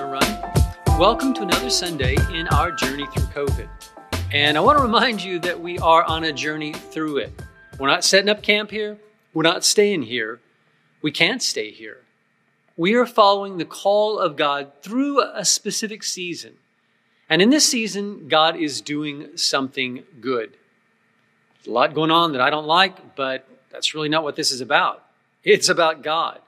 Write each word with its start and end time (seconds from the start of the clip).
Run. 0.00 0.24
Welcome 0.98 1.34
to 1.34 1.42
another 1.42 1.68
Sunday 1.68 2.16
in 2.32 2.48
our 2.48 2.72
journey 2.72 3.06
through 3.08 3.44
COVID. 3.46 3.68
And 4.32 4.56
I 4.56 4.60
want 4.60 4.78
to 4.78 4.82
remind 4.82 5.22
you 5.22 5.38
that 5.40 5.60
we 5.60 5.78
are 5.80 6.02
on 6.04 6.24
a 6.24 6.32
journey 6.32 6.72
through 6.72 7.18
it. 7.18 7.42
We're 7.78 7.88
not 7.88 8.02
setting 8.02 8.30
up 8.30 8.42
camp 8.42 8.70
here, 8.70 8.96
we're 9.34 9.42
not 9.42 9.64
staying 9.64 10.04
here. 10.04 10.40
We 11.02 11.12
can't 11.12 11.42
stay 11.42 11.72
here. 11.72 11.98
We 12.74 12.94
are 12.94 13.04
following 13.04 13.58
the 13.58 13.66
call 13.66 14.18
of 14.18 14.34
God 14.34 14.72
through 14.80 15.22
a 15.22 15.44
specific 15.44 16.04
season. 16.04 16.54
And 17.28 17.42
in 17.42 17.50
this 17.50 17.68
season, 17.68 18.28
God 18.28 18.56
is 18.56 18.80
doing 18.80 19.36
something 19.36 20.04
good. 20.22 20.56
There's 21.56 21.66
a 21.66 21.70
lot 21.70 21.92
going 21.92 22.10
on 22.10 22.32
that 22.32 22.40
I 22.40 22.48
don't 22.48 22.66
like, 22.66 23.14
but 23.14 23.46
that's 23.70 23.94
really 23.94 24.08
not 24.08 24.22
what 24.22 24.36
this 24.36 24.52
is 24.52 24.62
about. 24.62 25.04
It's 25.44 25.68
about 25.68 26.02
God. 26.02 26.40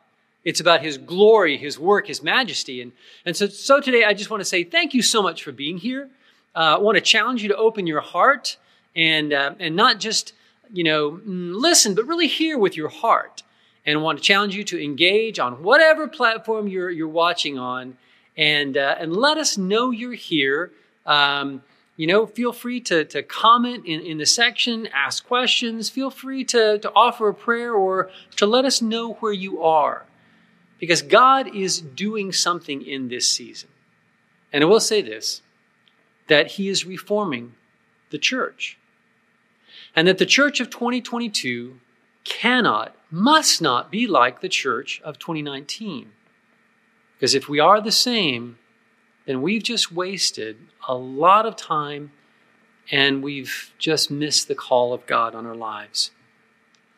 It's 0.44 0.60
about 0.60 0.82
His 0.82 0.98
glory, 0.98 1.56
His 1.56 1.78
work, 1.78 2.06
His 2.06 2.22
majesty. 2.22 2.80
And, 2.80 2.92
and 3.24 3.36
so, 3.36 3.48
so 3.48 3.80
today, 3.80 4.04
I 4.04 4.14
just 4.14 4.30
want 4.30 4.40
to 4.40 4.44
say 4.44 4.64
thank 4.64 4.94
you 4.94 5.02
so 5.02 5.22
much 5.22 5.42
for 5.42 5.52
being 5.52 5.78
here. 5.78 6.10
Uh, 6.54 6.76
I 6.76 6.78
want 6.78 6.96
to 6.96 7.00
challenge 7.00 7.42
you 7.42 7.48
to 7.48 7.56
open 7.56 7.86
your 7.86 8.00
heart 8.00 8.56
and, 8.94 9.32
uh, 9.32 9.54
and 9.58 9.74
not 9.74 9.98
just, 9.98 10.32
you 10.72 10.84
know, 10.84 11.12
mm, 11.12 11.54
listen, 11.54 11.94
but 11.94 12.06
really 12.06 12.28
hear 12.28 12.58
with 12.58 12.76
your 12.76 12.88
heart. 12.88 13.42
And 13.86 13.98
I 13.98 14.00
want 14.00 14.18
to 14.18 14.24
challenge 14.24 14.54
you 14.54 14.64
to 14.64 14.82
engage 14.82 15.38
on 15.38 15.62
whatever 15.62 16.06
platform 16.06 16.68
you're, 16.68 16.90
you're 16.90 17.08
watching 17.08 17.58
on 17.58 17.96
and, 18.36 18.76
uh, 18.76 18.96
and 18.98 19.14
let 19.14 19.36
us 19.36 19.58
know 19.58 19.90
you're 19.90 20.14
here. 20.14 20.70
Um, 21.06 21.62
you 21.96 22.06
know, 22.06 22.26
feel 22.26 22.52
free 22.52 22.80
to, 22.80 23.04
to 23.04 23.22
comment 23.22 23.86
in, 23.86 24.00
in 24.00 24.18
the 24.18 24.26
section, 24.26 24.88
ask 24.92 25.26
questions, 25.26 25.90
feel 25.90 26.10
free 26.10 26.45
to, 26.45 26.79
to 26.79 26.92
offer 26.95 27.29
a 27.29 27.34
prayer 27.34 27.73
or 27.73 28.10
to 28.36 28.46
let 28.46 28.64
us 28.64 28.82
know 28.82 29.14
where 29.14 29.32
you 29.32 29.62
are. 29.62 30.04
Because 30.85 31.01
God 31.01 31.57
is 31.57 31.80
doing 31.80 32.30
something 32.30 32.82
in 32.82 33.09
this 33.09 33.27
season. 33.27 33.71
And 34.52 34.63
I 34.63 34.66
will 34.66 34.80
say 34.80 35.01
this 35.01 35.41
that 36.29 36.52
He 36.52 36.68
is 36.68 36.85
reforming 36.85 37.54
the 38.10 38.18
church. 38.18 38.76
And 39.96 40.07
that 40.07 40.18
the 40.18 40.26
church 40.26 40.60
of 40.60 40.68
2022 40.68 41.80
cannot, 42.24 42.95
must 43.10 43.63
not 43.63 43.91
be 43.91 44.07
like 44.07 44.43
the 44.43 44.49
church 44.51 45.01
of 45.02 45.18
2019. 45.18 46.13
Because 47.16 47.35
if 47.35 47.48
we 47.48 47.59
are 47.59 47.80
the 47.80 47.91
same, 47.91 48.59
then 49.24 49.41
we've 49.41 49.63
just 49.63 49.91
wasted 49.91 50.59
a 50.87 50.95
lot 50.95 51.46
of 51.46 51.57
time 51.57 52.13
and 52.93 53.23
we've 53.23 53.73
just 53.79 54.10
missed 54.10 54.48
the 54.48 54.54
call 54.54 54.93
of 54.93 55.07
God 55.07 55.35
on 55.35 55.46
our 55.46 55.57
lives. 55.57 56.10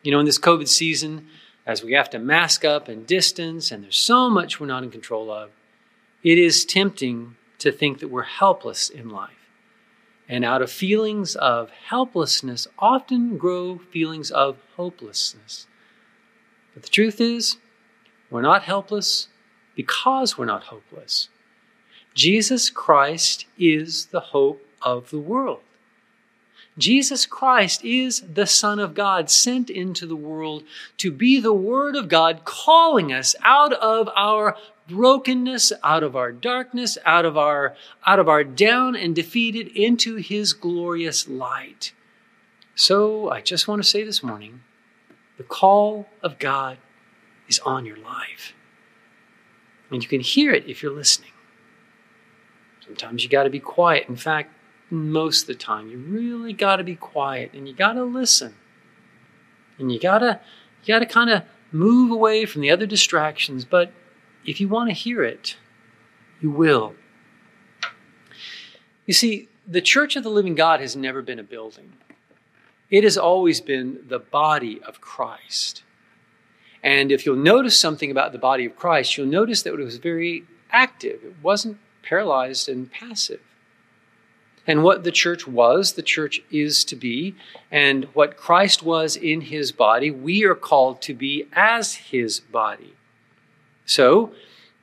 You 0.03 0.11
know, 0.11 0.19
in 0.19 0.25
this 0.25 0.39
COVID 0.39 0.67
season, 0.67 1.29
as 1.67 1.83
we 1.83 1.91
have 1.91 2.09
to 2.09 2.17
mask 2.17 2.63
up 2.63 2.87
and 2.87 3.05
distance, 3.05 3.71
and 3.71 3.83
there's 3.83 3.97
so 3.97 4.29
much 4.29 4.57
we're 4.57 4.65
not 4.65 4.83
in 4.83 4.89
control 4.89 5.29
of, 5.29 5.51
it 6.23 6.37
is 6.37 6.63
tempting 6.63 7.35
to 7.59 7.73
think 7.73 7.99
that 7.99 8.07
we're 8.07 8.23
helpless 8.23 8.89
in 8.89 9.09
life. 9.09 9.33
And 10.29 10.45
out 10.45 10.61
of 10.61 10.71
feelings 10.71 11.35
of 11.35 11.69
helplessness 11.69 12.67
often 12.79 13.37
grow 13.37 13.79
feelings 13.91 14.31
of 14.31 14.57
hopelessness. 14.77 15.67
But 16.73 16.83
the 16.83 16.89
truth 16.89 17.19
is, 17.19 17.57
we're 18.29 18.41
not 18.41 18.63
helpless 18.63 19.27
because 19.75 20.37
we're 20.37 20.45
not 20.45 20.63
hopeless. 20.63 21.27
Jesus 22.13 22.69
Christ 22.69 23.45
is 23.59 24.07
the 24.07 24.19
hope 24.19 24.65
of 24.81 25.09
the 25.09 25.19
world. 25.19 25.61
Jesus 26.77 27.25
Christ 27.25 27.83
is 27.83 28.21
the 28.21 28.45
Son 28.45 28.79
of 28.79 28.93
God 28.93 29.29
sent 29.29 29.69
into 29.69 30.05
the 30.05 30.15
world 30.15 30.63
to 30.97 31.11
be 31.11 31.39
the 31.39 31.53
Word 31.53 31.95
of 31.95 32.07
God, 32.07 32.41
calling 32.45 33.11
us 33.11 33.35
out 33.43 33.73
of 33.73 34.09
our 34.15 34.55
brokenness, 34.87 35.73
out 35.83 36.03
of 36.03 36.15
our 36.15 36.31
darkness, 36.31 36.97
out 37.05 37.25
of 37.25 37.37
our, 37.37 37.75
out 38.05 38.19
of 38.19 38.29
our 38.29 38.43
down 38.43 38.95
and 38.95 39.15
defeated 39.15 39.67
into 39.69 40.15
His 40.17 40.53
glorious 40.53 41.27
light. 41.27 41.93
So 42.75 43.31
I 43.31 43.41
just 43.41 43.67
want 43.67 43.81
to 43.81 43.89
say 43.89 44.03
this 44.03 44.21
morning 44.21 44.61
the 45.37 45.43
call 45.43 46.07
of 46.21 46.37
God 46.37 46.77
is 47.47 47.59
on 47.59 47.85
your 47.85 47.97
life. 47.97 48.53
And 49.89 50.03
you 50.03 50.09
can 50.09 50.21
hear 50.21 50.53
it 50.53 50.67
if 50.67 50.83
you're 50.83 50.93
listening. 50.93 51.31
Sometimes 52.85 53.23
you 53.23 53.29
got 53.29 53.43
to 53.43 53.49
be 53.49 53.59
quiet. 53.59 54.07
In 54.07 54.15
fact, 54.15 54.53
most 54.89 55.41
of 55.41 55.47
the 55.47 55.55
time. 55.55 55.89
You 55.89 55.97
really 55.97 56.53
got 56.53 56.77
to 56.77 56.83
be 56.83 56.95
quiet 56.95 57.51
and 57.53 57.67
you 57.67 57.73
got 57.73 57.93
to 57.93 58.03
listen. 58.03 58.55
And 59.77 59.91
you 59.91 59.99
got 59.99 60.19
to 60.19 60.39
you 60.83 60.93
got 60.93 60.99
to 60.99 61.05
kind 61.05 61.29
of 61.29 61.43
move 61.71 62.11
away 62.11 62.45
from 62.45 62.61
the 62.61 62.71
other 62.71 62.85
distractions, 62.85 63.65
but 63.65 63.91
if 64.45 64.61
you 64.61 64.67
want 64.67 64.89
to 64.89 64.93
hear 64.93 65.23
it, 65.23 65.57
you 66.39 66.49
will. 66.49 66.95
You 69.05 69.13
see, 69.13 69.49
the 69.67 69.81
church 69.81 70.15
of 70.15 70.23
the 70.23 70.29
living 70.29 70.55
God 70.55 70.79
has 70.79 70.95
never 70.95 71.21
been 71.21 71.39
a 71.39 71.43
building. 71.43 71.93
It 72.89 73.03
has 73.03 73.17
always 73.17 73.59
been 73.59 73.99
the 74.07 74.19
body 74.19 74.81
of 74.81 75.01
Christ. 75.01 75.83
And 76.81 77.11
if 77.11 77.25
you'll 77.25 77.35
notice 77.35 77.77
something 77.77 78.09
about 78.09 78.31
the 78.31 78.37
body 78.37 78.65
of 78.65 78.77
Christ, 78.77 79.17
you'll 79.17 79.27
notice 79.27 79.63
that 79.63 79.73
it 79.73 79.83
was 79.83 79.97
very 79.97 80.45
active. 80.71 81.19
It 81.23 81.35
wasn't 81.43 81.77
paralyzed 82.01 82.69
and 82.69 82.89
passive 82.89 83.41
and 84.67 84.83
what 84.83 85.05
the 85.05 85.11
church 85.11 85.47
was, 85.47 85.93
the 85.93 86.03
church 86.03 86.41
is 86.51 86.83
to 86.85 86.95
be, 86.95 87.35
and 87.71 88.05
what 88.13 88.35
Christ 88.35 88.83
was 88.83 89.15
in 89.15 89.41
his 89.41 89.71
body, 89.71 90.11
we 90.11 90.43
are 90.43 90.55
called 90.55 91.01
to 91.03 91.13
be 91.13 91.47
as 91.53 91.95
his 91.95 92.41
body. 92.41 92.93
So, 93.85 94.33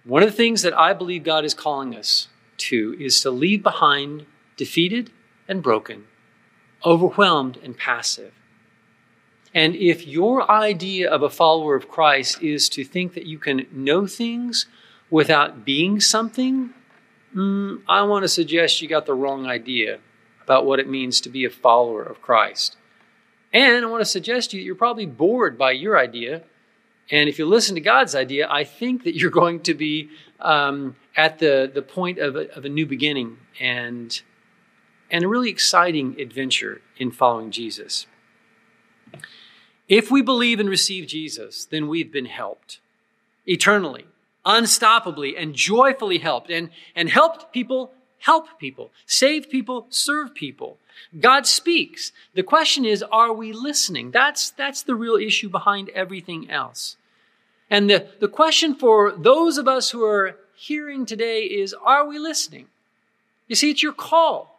one 0.05 0.23
of 0.23 0.31
the 0.31 0.37
things 0.37 0.63
that 0.63 0.77
I 0.77 0.95
believe 0.95 1.23
God 1.23 1.45
is 1.45 1.55
calling 1.55 1.95
us 1.95 2.29
to 2.57 2.97
is 2.99 3.21
to 3.21 3.31
leave 3.31 3.63
behind 3.63 4.27
defeated 4.57 5.11
and 5.47 5.63
broken, 5.63 6.05
overwhelmed 6.85 7.59
and 7.63 7.77
passive. 7.77 8.33
And 9.53 9.77
if 9.77 10.07
your 10.07 10.51
idea 10.51 11.09
of 11.09 11.23
a 11.23 11.31
follower 11.31 11.77
of 11.77 11.89
Christ 11.89 12.43
is 12.43 12.69
to 12.71 12.85
think 12.85 13.15
that 13.15 13.27
you 13.27 13.39
can 13.39 13.67
know 13.71 14.07
things 14.07 14.67
without 15.11 15.65
being 15.65 16.01
something, 16.01 16.75
mm, 17.35 17.83
I 17.89 18.03
want 18.03 18.23
to 18.23 18.29
suggest 18.29 18.81
you 18.81 18.89
got 18.89 19.07
the 19.07 19.15
wrong 19.15 19.47
idea 19.47 19.99
about 20.43 20.67
what 20.67 20.79
it 20.79 20.89
means 20.89 21.21
to 21.23 21.29
be 21.29 21.45
a 21.45 21.51
follower 21.51 22.03
of 22.03 22.21
Christ. 22.21 22.77
And 23.53 23.85
I 23.85 23.89
want 23.89 24.01
to 24.01 24.07
suggest 24.07 24.51
to 24.51 24.57
you 24.57 24.63
that 24.63 24.67
you're 24.67 24.75
probably 24.75 25.07
bored 25.07 25.57
by 25.57 25.73
your 25.73 25.99
idea. 25.99 26.43
And 27.11 27.29
if 27.29 27.39
you 27.39 27.47
listen 27.47 27.75
to 27.77 27.81
God's 27.81 28.15
idea, 28.15 28.49
I 28.51 28.65
think 28.65 29.05
that 29.05 29.15
you're 29.17 29.31
going 29.43 29.61
to 29.61 29.75
be 29.75 30.11
um, 30.41 30.97
at 31.17 31.39
the, 31.39 31.71
the 31.73 31.83
point 31.83 32.19
of 32.19 32.37
a, 32.37 32.55
of 32.55 32.65
a 32.65 32.69
new 32.69 32.87
beginning 32.87 33.39
and, 33.61 34.21
and 35.11 35.25
a 35.25 35.29
really 35.29 35.51
exciting 35.51 36.21
adventure 36.21 36.83
in 36.97 37.11
following 37.11 37.51
Jesus. 37.51 38.07
If 39.89 40.11
we 40.11 40.23
believe 40.23 40.61
and 40.61 40.69
receive 40.69 41.07
Jesus, 41.07 41.65
then 41.65 41.89
we've 41.89 42.11
been 42.11 42.27
helped 42.27 42.81
eternally 43.47 44.07
unstoppably 44.45 45.35
and 45.37 45.55
joyfully 45.55 46.19
helped 46.19 46.51
and, 46.51 46.71
and 46.95 47.09
helped 47.09 47.53
people 47.53 47.93
help 48.19 48.59
people, 48.59 48.91
save 49.07 49.51
people, 49.51 49.87
serve 49.91 50.35
people. 50.35 50.79
God 51.21 51.47
speaks. 51.47 52.11
The 52.35 52.43
question 52.43 52.85
is, 52.85 53.05
are 53.13 53.33
we 53.33 53.53
listening? 53.53 54.11
That's, 54.13 54.51
that's 54.51 54.83
the 54.83 54.95
real 54.95 55.17
issue 55.17 55.51
behind 55.51 55.91
everything 55.91 56.51
else. 56.51 56.97
And 57.69 57.91
the, 57.91 58.07
the 58.21 58.29
question 58.29 58.75
for 58.75 59.13
those 59.13 59.59
of 59.59 59.69
us 59.69 59.91
who 59.91 60.05
are 60.05 60.37
hearing 60.55 61.05
today 61.05 61.43
is, 61.43 61.75
are 61.85 62.07
we 62.07 62.19
listening? 62.19 62.67
You 63.47 63.57
see, 63.57 63.71
it's 63.71 63.83
your 63.83 63.93
call. 63.93 64.59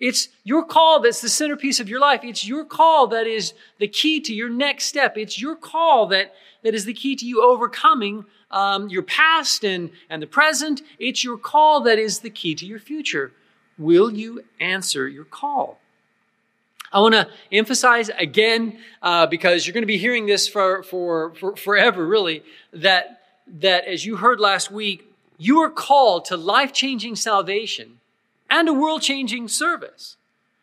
It's 0.00 0.28
your 0.42 0.64
call 0.64 1.00
that's 1.00 1.20
the 1.20 1.28
centerpiece 1.28 1.80
of 1.80 1.88
your 1.88 2.00
life. 2.00 2.20
It's 2.22 2.46
your 2.46 2.64
call 2.64 3.08
that 3.08 3.26
is 3.26 3.52
the 3.78 3.88
key 3.88 4.20
to 4.20 4.34
your 4.34 4.48
next 4.48 4.86
step. 4.86 5.16
It's 5.16 5.40
your 5.40 5.56
call 5.56 6.06
that, 6.08 6.34
that 6.62 6.74
is 6.74 6.84
the 6.84 6.94
key 6.94 7.16
to 7.16 7.26
you 7.26 7.42
overcoming 7.42 8.24
um, 8.50 8.88
your 8.88 9.02
past 9.02 9.64
and, 9.64 9.90
and 10.10 10.22
the 10.22 10.26
present. 10.26 10.82
It's 10.98 11.24
your 11.24 11.38
call 11.38 11.80
that 11.82 11.98
is 11.98 12.20
the 12.20 12.30
key 12.30 12.54
to 12.56 12.66
your 12.66 12.78
future. 12.78 13.32
Will 13.76 14.12
you 14.12 14.44
answer 14.60 15.08
your 15.08 15.24
call? 15.24 15.78
I 16.92 17.00
want 17.00 17.14
to 17.14 17.28
emphasize 17.52 18.10
again, 18.18 18.78
uh, 19.02 19.26
because 19.26 19.66
you're 19.66 19.74
going 19.74 19.82
to 19.82 19.86
be 19.86 19.98
hearing 19.98 20.26
this 20.26 20.48
for, 20.48 20.82
for, 20.82 21.34
for 21.34 21.54
forever, 21.56 22.06
really, 22.06 22.42
that, 22.72 23.22
that 23.46 23.84
as 23.84 24.06
you 24.06 24.16
heard 24.16 24.40
last 24.40 24.70
week, 24.70 25.04
you 25.36 25.60
are 25.60 25.70
called 25.70 26.24
to 26.26 26.36
life 26.36 26.72
changing 26.72 27.14
salvation 27.14 28.00
and 28.50 28.68
a 28.68 28.72
world 28.72 29.02
changing 29.02 29.48
service. 29.48 30.16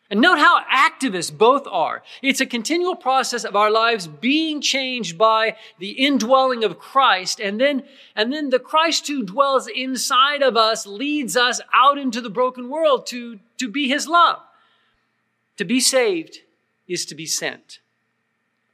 And 0.08 0.20
note 0.20 0.38
how 0.38 0.62
activists 0.64 1.36
both 1.36 1.66
are. 1.66 2.02
It's 2.22 2.40
a 2.40 2.46
continual 2.46 2.94
process 2.94 3.44
of 3.44 3.56
our 3.56 3.70
lives 3.70 4.06
being 4.06 4.60
changed 4.60 5.18
by 5.18 5.56
the 5.80 5.90
indwelling 5.90 6.62
of 6.62 6.78
Christ. 6.78 7.40
And 7.40 7.60
then, 7.60 7.82
and 8.14 8.32
then 8.32 8.50
the 8.50 8.60
Christ 8.60 9.08
who 9.08 9.24
dwells 9.24 9.66
inside 9.66 10.42
of 10.42 10.56
us 10.56 10.86
leads 10.86 11.36
us 11.36 11.60
out 11.74 11.98
into 11.98 12.20
the 12.20 12.30
broken 12.30 12.68
world 12.68 13.06
to, 13.08 13.40
to 13.58 13.68
be 13.68 13.88
his 13.88 14.06
love. 14.06 14.38
To 15.56 15.64
be 15.64 15.80
saved 15.80 16.38
is 16.86 17.04
to 17.06 17.16
be 17.16 17.26
sent. 17.26 17.80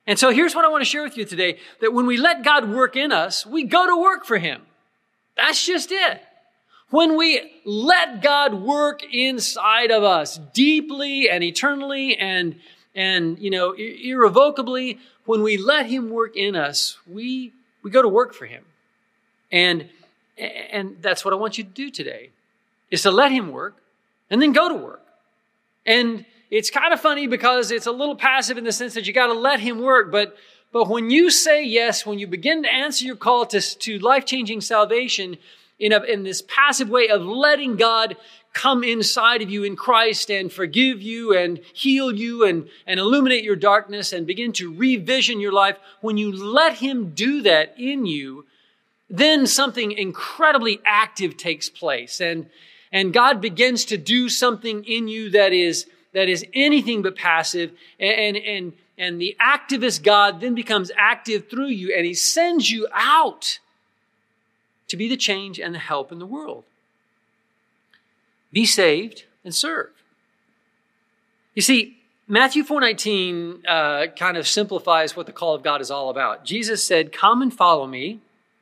And 0.07 0.19
so 0.19 0.31
here's 0.31 0.55
what 0.55 0.65
I 0.65 0.69
want 0.69 0.83
to 0.83 0.91
share 0.91 1.03
with 1.03 1.17
you 1.17 1.25
today 1.25 1.59
that 1.81 1.95
when 1.95 2.07
we 2.07 2.19
let 2.19 2.45
God 2.45 2.69
work 2.69 2.95
in 2.97 3.11
us, 3.11 3.47
we 3.47 3.65
go 3.65 3.87
to 3.87 3.97
work 3.97 4.27
for 4.27 4.37
him. 4.37 4.63
That's 5.37 5.65
just 5.65 5.91
it. 5.93 6.21
When 6.93 7.17
we 7.17 7.41
let 7.65 8.23
God 8.23 8.53
work 8.53 9.03
inside 9.13 9.91
of 9.91 10.05
us 10.05 10.39
deeply 10.53 11.29
and 11.29 11.43
eternally 11.43 12.17
and, 12.17 12.57
and, 12.95 13.39
you 13.39 13.51
know, 13.51 13.73
irrevocably, 13.73 14.99
when 15.25 15.43
we 15.43 15.57
let 15.57 15.87
Him 15.87 16.11
work 16.11 16.37
in 16.37 16.55
us, 16.55 16.99
we, 17.11 17.53
we 17.83 17.91
go 17.91 18.03
to 18.03 18.09
work 18.09 18.35
for 18.35 18.45
Him. 18.45 18.65
And, 19.51 19.89
and 20.37 20.99
that's 21.01 21.25
what 21.25 21.33
I 21.33 21.39
want 21.39 21.57
you 21.57 21.65
to 21.65 21.71
do 21.71 21.91
today, 21.91 22.29
is 22.91 23.03
to 23.03 23.11
let 23.11 23.33
Him 23.33 23.51
work 23.53 23.75
and 24.31 24.43
then 24.43 24.53
go 24.53 24.69
to 24.69 24.75
work. 24.75 25.03
And 25.87 26.27
it's 26.51 26.69
kind 26.69 26.93
of 26.93 27.01
funny 27.01 27.27
because 27.27 27.71
it's 27.71 27.87
a 27.87 27.93
little 27.93 28.17
passive 28.17 28.59
in 28.59 28.65
the 28.65 28.73
sense 28.73 28.93
that 28.95 29.07
you 29.07 29.15
got 29.15 29.29
to 29.29 29.33
let 29.33 29.61
Him 29.61 29.81
work, 29.81 30.13
but 30.13 30.37
but 30.73 30.89
when 30.89 31.11
you 31.11 31.31
say 31.31 31.63
yes, 31.65 32.07
when 32.07 32.19
you 32.19 32.27
begin 32.27 32.63
to 32.63 32.73
answer 32.73 33.05
your 33.05 33.17
call 33.17 33.45
to, 33.47 33.61
to 33.61 33.99
life 33.99 34.25
changing 34.25 34.63
salvation, 34.63 35.37
in, 35.83 35.93
a, 35.93 36.01
in 36.05 36.23
this 36.23 36.43
passive 36.43 36.89
way 36.89 37.09
of 37.09 37.23
letting 37.23 37.75
God 37.75 38.17
come 38.53 38.85
inside 38.85 39.43
of 39.43 39.51
you 39.51 39.65
in 39.65 39.75
Christ 39.75 40.31
and 40.31 40.51
forgive 40.51 41.03
you 41.03 41.37
and 41.37 41.59
heal 41.73 42.15
you 42.15 42.45
and, 42.45 42.69
and 42.87 43.01
illuminate 43.01 43.43
your 43.43 43.57
darkness 43.57 44.13
and 44.13 44.25
begin 44.25 44.53
to 44.53 44.73
revision 44.73 45.41
your 45.41 45.53
life, 45.53 45.77
when 46.01 46.17
you 46.17 46.33
let 46.33 46.75
Him 46.75 47.11
do 47.15 47.43
that 47.43 47.75
in 47.77 48.07
you, 48.07 48.47
then 49.11 49.45
something 49.45 49.91
incredibly 49.91 50.81
active 50.87 51.37
takes 51.37 51.69
place. 51.69 52.21
And, 52.21 52.47
and 52.93 53.13
God 53.13 53.41
begins 53.41 53.85
to 53.87 53.99
do 53.99 54.29
something 54.29 54.85
in 54.85 55.09
you 55.09 55.31
that 55.31 55.53
is, 55.53 55.87
that 56.15 56.29
is 56.29 56.47
anything 56.55 57.03
but 57.03 57.17
passive. 57.17 57.73
And, 57.99 58.37
and, 58.37 58.73
and 58.97 59.21
the 59.21 59.37
activist 59.41 60.05
God 60.05 60.41
then 60.41 60.55
becomes 60.55 60.93
active 60.97 61.51
through 61.51 61.69
you 61.69 61.93
and 61.93 62.07
He 62.07 62.15
sends 62.15 62.71
you 62.71 62.87
out 62.93 63.59
to 64.93 64.97
be 64.99 65.09
the 65.09 65.17
change 65.17 65.59
and 65.59 65.75
the 65.75 65.79
help 65.79 66.13
in 66.13 66.19
the 66.19 66.27
world. 66.27 66.65
Be 68.53 68.67
saved 68.67 69.25
and 69.43 69.55
serve. 69.55 69.89
You 71.55 71.63
see, 71.63 71.97
Matthew 72.29 72.63
4:19 72.63 73.65
uh, 73.67 74.09
kind 74.09 74.37
of 74.37 74.47
simplifies 74.47 75.17
what 75.17 75.25
the 75.25 75.33
call 75.33 75.55
of 75.55 75.63
God 75.63 75.81
is 75.81 75.91
all 75.91 76.11
about. 76.11 76.45
Jesus 76.45 76.85
said, 76.85 77.11
"Come 77.11 77.41
and 77.41 77.53
follow 77.55 77.87
me." 77.87 78.21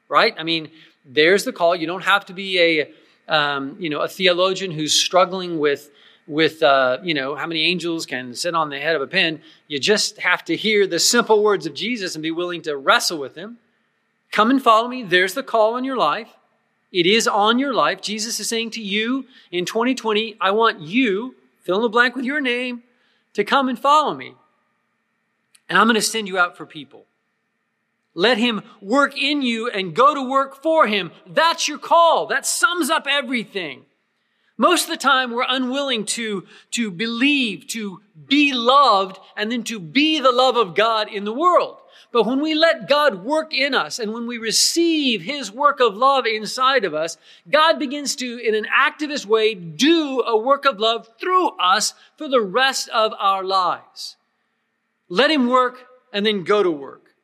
Right? 0.09 0.33
I 0.39 0.45
mean, 0.45 0.71
there's 1.05 1.43
the 1.43 1.53
call. 1.53 1.75
You 1.75 1.89
don't 1.89 2.05
have 2.05 2.25
to 2.27 2.33
be 2.33 2.61
a 2.61 2.93
um, 3.29 3.77
you 3.81 3.91
know 3.91 4.01
a 4.03 4.09
theologian 4.09 4.71
who's 4.71 4.95
struggling 4.95 5.59
with 5.59 5.91
with 6.29 6.63
uh, 6.63 6.99
you 7.03 7.13
know 7.13 7.35
how 7.35 7.49
many 7.49 7.65
angels 7.65 8.07
can 8.07 8.35
sit 8.37 8.55
on 8.55 8.71
the 8.71 8.79
head 8.79 8.95
of 8.95 9.03
a 9.03 9.09
pin. 9.09 9.43
You 9.67 9.81
just 9.81 10.19
have 10.19 10.45
to 10.45 10.57
hear 10.57 10.87
the 10.87 11.01
simple 11.01 11.43
words 11.43 11.67
of 11.67 11.75
Jesus 11.75 12.15
and 12.15 12.23
be 12.23 12.31
willing 12.31 12.63
to 12.63 12.77
wrestle 12.77 13.19
with 13.19 13.35
him. 13.35 13.59
Come 14.31 14.51
and 14.51 14.63
follow 14.63 14.89
me. 14.89 15.03
There's 15.03 15.35
the 15.35 15.43
call 15.43 15.75
on 15.75 15.85
your 15.85 15.97
life. 15.97 16.29
It 16.93 17.07
is 17.07 17.29
on 17.29 17.59
your 17.59 17.73
life. 17.73 18.01
Jesus 18.01 18.41
is 18.41 18.49
saying 18.49 18.71
to 18.73 18.83
you 18.83 19.27
in 19.51 19.65
2020, 19.65 20.37
I 20.41 20.51
want 20.51 20.81
you, 20.81 21.37
fill 21.61 21.77
in 21.77 21.83
the 21.83 21.89
blank 21.89 22.17
with 22.17 22.25
your 22.25 22.41
name, 22.41 22.83
to 23.35 23.45
come 23.45 23.69
and 23.69 23.79
follow 23.79 24.15
me. 24.15 24.35
And 25.69 25.79
I'm 25.79 25.87
going 25.87 25.95
to 25.95 26.03
send 26.03 26.27
you 26.27 26.39
out 26.39 26.57
for 26.57 26.67
people. 26.67 27.07
Let 28.15 28.39
him 28.39 28.63
work 28.81 29.17
in 29.17 29.43
you 29.43 29.71
and 29.71 29.95
go 29.95 30.15
to 30.15 30.29
work 30.29 30.61
for 30.61 30.89
him. 30.89 31.13
That's 31.27 31.69
your 31.69 31.79
call. 31.79 32.27
That 32.27 32.45
sums 32.45 32.91
up 32.91 33.07
everything. 33.09 33.85
Most 34.57 34.85
of 34.85 34.91
the 34.91 34.97
time, 34.97 35.31
we're 35.31 35.47
unwilling 35.49 36.05
to, 36.07 36.47
to 36.73 36.91
believe, 36.91 37.67
to 37.69 38.03
be 38.27 38.53
loved, 38.53 39.19
and 39.37 39.51
then 39.51 39.63
to 39.65 39.79
be 39.79 40.21
the 40.21 40.33
love 40.33 40.57
of 40.57 40.75
God 40.75 41.09
in 41.09 41.25
the 41.25 41.33
world. 41.33 41.80
But 42.13 42.27
when 42.27 42.41
we 42.41 42.55
let 42.55 42.89
God 42.89 43.25
work 43.25 43.55
in 43.55 43.75
us 43.75 43.99
and 43.99 44.13
when 44.13 44.27
we 44.27 44.39
receive 44.39 45.23
His 45.23 45.53
work 45.53 45.79
of 45.79 45.97
love 45.97 46.27
inside 46.27 46.85
of 46.85 46.93
us, 46.95 47.17
God 47.49 47.79
begins 47.79 48.17
to, 48.17 48.39
in 48.39 48.55
an 48.55 48.67
activist 48.67 49.27
way, 49.27 49.55
do 49.55 50.23
a 50.27 50.37
work 50.37 50.65
of 50.65 50.81
love 50.81 51.09
through 51.21 51.51
us 51.59 51.95
for 52.17 52.29
the 52.29 52.41
rest 52.41 52.89
of 52.89 53.13
our 53.19 53.45
lives. 53.45 54.17
Let 55.09 55.31
Him 55.31 55.49
work 55.49 55.87
and 56.13 56.27
then 56.27 56.43
go 56.43 56.63
to 56.63 56.71
work. 56.71 57.15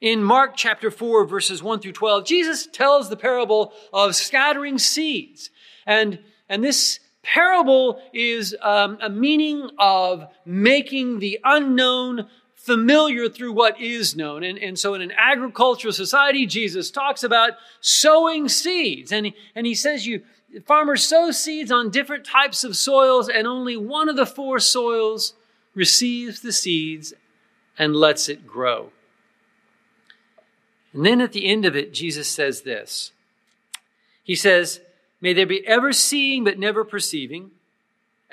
In 0.00 0.22
Mark 0.22 0.54
chapter 0.56 0.90
4, 0.90 1.24
verses 1.24 1.62
1 1.62 1.80
through 1.80 1.92
12, 1.92 2.26
Jesus 2.26 2.66
tells 2.66 3.08
the 3.08 3.16
parable 3.16 3.72
of 3.92 4.16
scattering 4.16 4.78
seeds. 4.78 5.50
And, 5.86 6.18
and 6.48 6.62
this 6.62 6.98
parable 7.22 8.02
is 8.12 8.54
um, 8.60 8.98
a 9.00 9.08
meaning 9.08 9.70
of 9.78 10.26
making 10.44 11.20
the 11.20 11.40
unknown 11.42 12.28
familiar 12.64 13.28
through 13.28 13.52
what 13.52 13.78
is 13.78 14.16
known. 14.16 14.42
And, 14.42 14.58
and 14.58 14.78
so 14.78 14.94
in 14.94 15.02
an 15.02 15.12
agricultural 15.18 15.92
society, 15.92 16.46
Jesus 16.46 16.90
talks 16.90 17.22
about 17.22 17.52
sowing 17.80 18.48
seeds. 18.48 19.12
And 19.12 19.26
he, 19.26 19.34
and 19.54 19.66
he 19.66 19.74
says 19.74 20.06
you, 20.06 20.22
farmers 20.66 21.04
sow 21.04 21.30
seeds 21.30 21.70
on 21.70 21.90
different 21.90 22.24
types 22.24 22.64
of 22.64 22.74
soils 22.74 23.28
and 23.28 23.46
only 23.46 23.76
one 23.76 24.08
of 24.08 24.16
the 24.16 24.24
four 24.24 24.58
soils 24.58 25.34
receives 25.74 26.40
the 26.40 26.52
seeds 26.52 27.12
and 27.78 27.94
lets 27.94 28.30
it 28.30 28.46
grow. 28.46 28.90
And 30.94 31.04
then 31.04 31.20
at 31.20 31.32
the 31.32 31.46
end 31.46 31.66
of 31.66 31.76
it, 31.76 31.92
Jesus 31.92 32.28
says 32.28 32.62
this. 32.62 33.12
He 34.22 34.34
says, 34.34 34.80
May 35.20 35.34
there 35.34 35.44
be 35.44 35.66
ever 35.66 35.92
seeing 35.92 36.44
but 36.44 36.58
never 36.58 36.84
perceiving, 36.84 37.50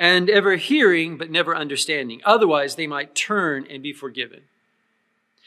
and 0.01 0.31
ever 0.31 0.55
hearing 0.55 1.15
but 1.15 1.29
never 1.29 1.55
understanding. 1.55 2.21
Otherwise, 2.25 2.75
they 2.75 2.87
might 2.87 3.13
turn 3.13 3.67
and 3.69 3.83
be 3.83 3.93
forgiven. 3.93 4.41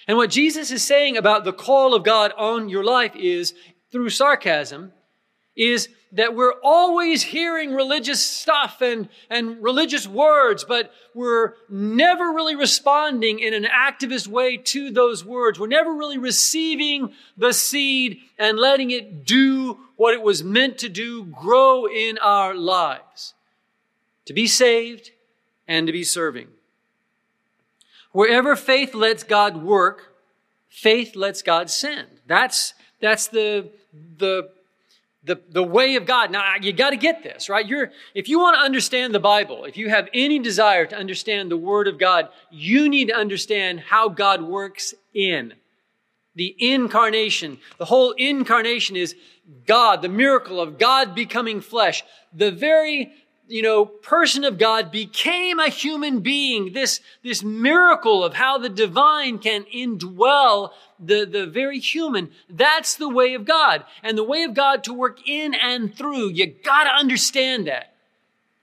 And 0.06 0.16
what 0.16 0.30
Jesus 0.30 0.70
is 0.70 0.84
saying 0.84 1.16
about 1.16 1.44
the 1.44 1.52
call 1.52 1.92
of 1.92 2.04
God 2.04 2.32
on 2.38 2.68
your 2.68 2.84
life 2.84 3.16
is, 3.16 3.52
through 3.90 4.10
sarcasm, 4.10 4.92
is 5.56 5.88
that 6.12 6.36
we're 6.36 6.54
always 6.62 7.24
hearing 7.24 7.74
religious 7.74 8.24
stuff 8.24 8.80
and, 8.80 9.08
and 9.28 9.60
religious 9.60 10.06
words, 10.06 10.62
but 10.62 10.92
we're 11.14 11.54
never 11.68 12.26
really 12.26 12.54
responding 12.54 13.40
in 13.40 13.54
an 13.54 13.64
activist 13.64 14.28
way 14.28 14.56
to 14.56 14.92
those 14.92 15.24
words. 15.24 15.58
We're 15.58 15.66
never 15.66 15.92
really 15.92 16.18
receiving 16.18 17.12
the 17.36 17.52
seed 17.52 18.20
and 18.38 18.56
letting 18.56 18.92
it 18.92 19.26
do 19.26 19.80
what 19.96 20.14
it 20.14 20.22
was 20.22 20.44
meant 20.44 20.78
to 20.78 20.88
do, 20.88 21.24
grow 21.24 21.86
in 21.86 22.18
our 22.18 22.54
lives 22.54 23.34
to 24.26 24.32
be 24.32 24.47
saved 24.47 25.11
and 25.67 25.87
to 25.87 25.93
be 25.93 26.05
serving. 26.05 26.49
Wherever 28.12 28.54
faith 28.54 28.95
lets 28.95 29.25
God 29.25 29.62
work, 29.62 30.14
faith 30.69 31.16
lets 31.16 31.43
God 31.43 31.69
send. 31.69 32.09
That's, 32.26 32.75
that's 33.00 33.28
the, 33.28 33.71
the, 34.19 34.50
the, 35.25 35.40
the 35.50 35.62
way 35.62 35.97
of 35.97 36.07
God. 36.07 36.31
Now, 36.31 36.54
you 36.61 36.73
got 36.73 36.90
to 36.90 36.97
get 36.97 37.23
this, 37.23 37.49
right? 37.49 37.66
You're, 37.66 37.90
if 38.14 38.28
you 38.28 38.38
want 38.38 38.57
to 38.57 38.61
understand 38.61 39.14
the 39.14 39.21
Bible, 39.21 39.64
if 39.64 39.76
you 39.76 39.88
have 39.88 40.09
any 40.14 40.38
desire 40.38 40.87
to 40.87 40.97
understand 40.97 41.50
the 41.50 41.57
Word 41.57 41.88
of 41.88 41.99
God, 41.99 42.28
you 42.50 42.88
need 42.88 43.09
to 43.09 43.16
understand 43.16 43.81
how 43.81 44.09
God 44.09 44.43
works 44.43 44.95
in 45.12 45.54
the 46.35 46.54
incarnation. 46.59 47.59
The 47.78 47.85
whole 47.85 48.12
incarnation 48.12 48.97
is 48.97 49.14
God, 49.66 50.02
the 50.02 50.09
miracle 50.09 50.61
of 50.61 50.78
God 50.78 51.14
becoming 51.14 51.61
flesh. 51.61 52.02
The 52.33 52.50
very 52.50 53.12
you 53.46 53.62
know, 53.62 53.84
person 53.84 54.44
of 54.44 54.58
God 54.58 54.90
became 54.90 55.58
a 55.58 55.68
human 55.68 56.20
being. 56.20 56.72
This, 56.72 57.00
this 57.22 57.42
miracle 57.42 58.24
of 58.24 58.34
how 58.34 58.58
the 58.58 58.68
divine 58.68 59.38
can 59.38 59.64
indwell 59.64 60.70
the, 60.98 61.24
the 61.24 61.46
very 61.46 61.78
human. 61.78 62.30
That's 62.48 62.96
the 62.96 63.08
way 63.08 63.34
of 63.34 63.44
God. 63.44 63.84
And 64.02 64.16
the 64.16 64.24
way 64.24 64.44
of 64.44 64.54
God 64.54 64.84
to 64.84 64.94
work 64.94 65.18
in 65.28 65.54
and 65.54 65.94
through. 65.94 66.30
You 66.30 66.46
gotta 66.46 66.90
understand 66.90 67.66
that. 67.66 67.94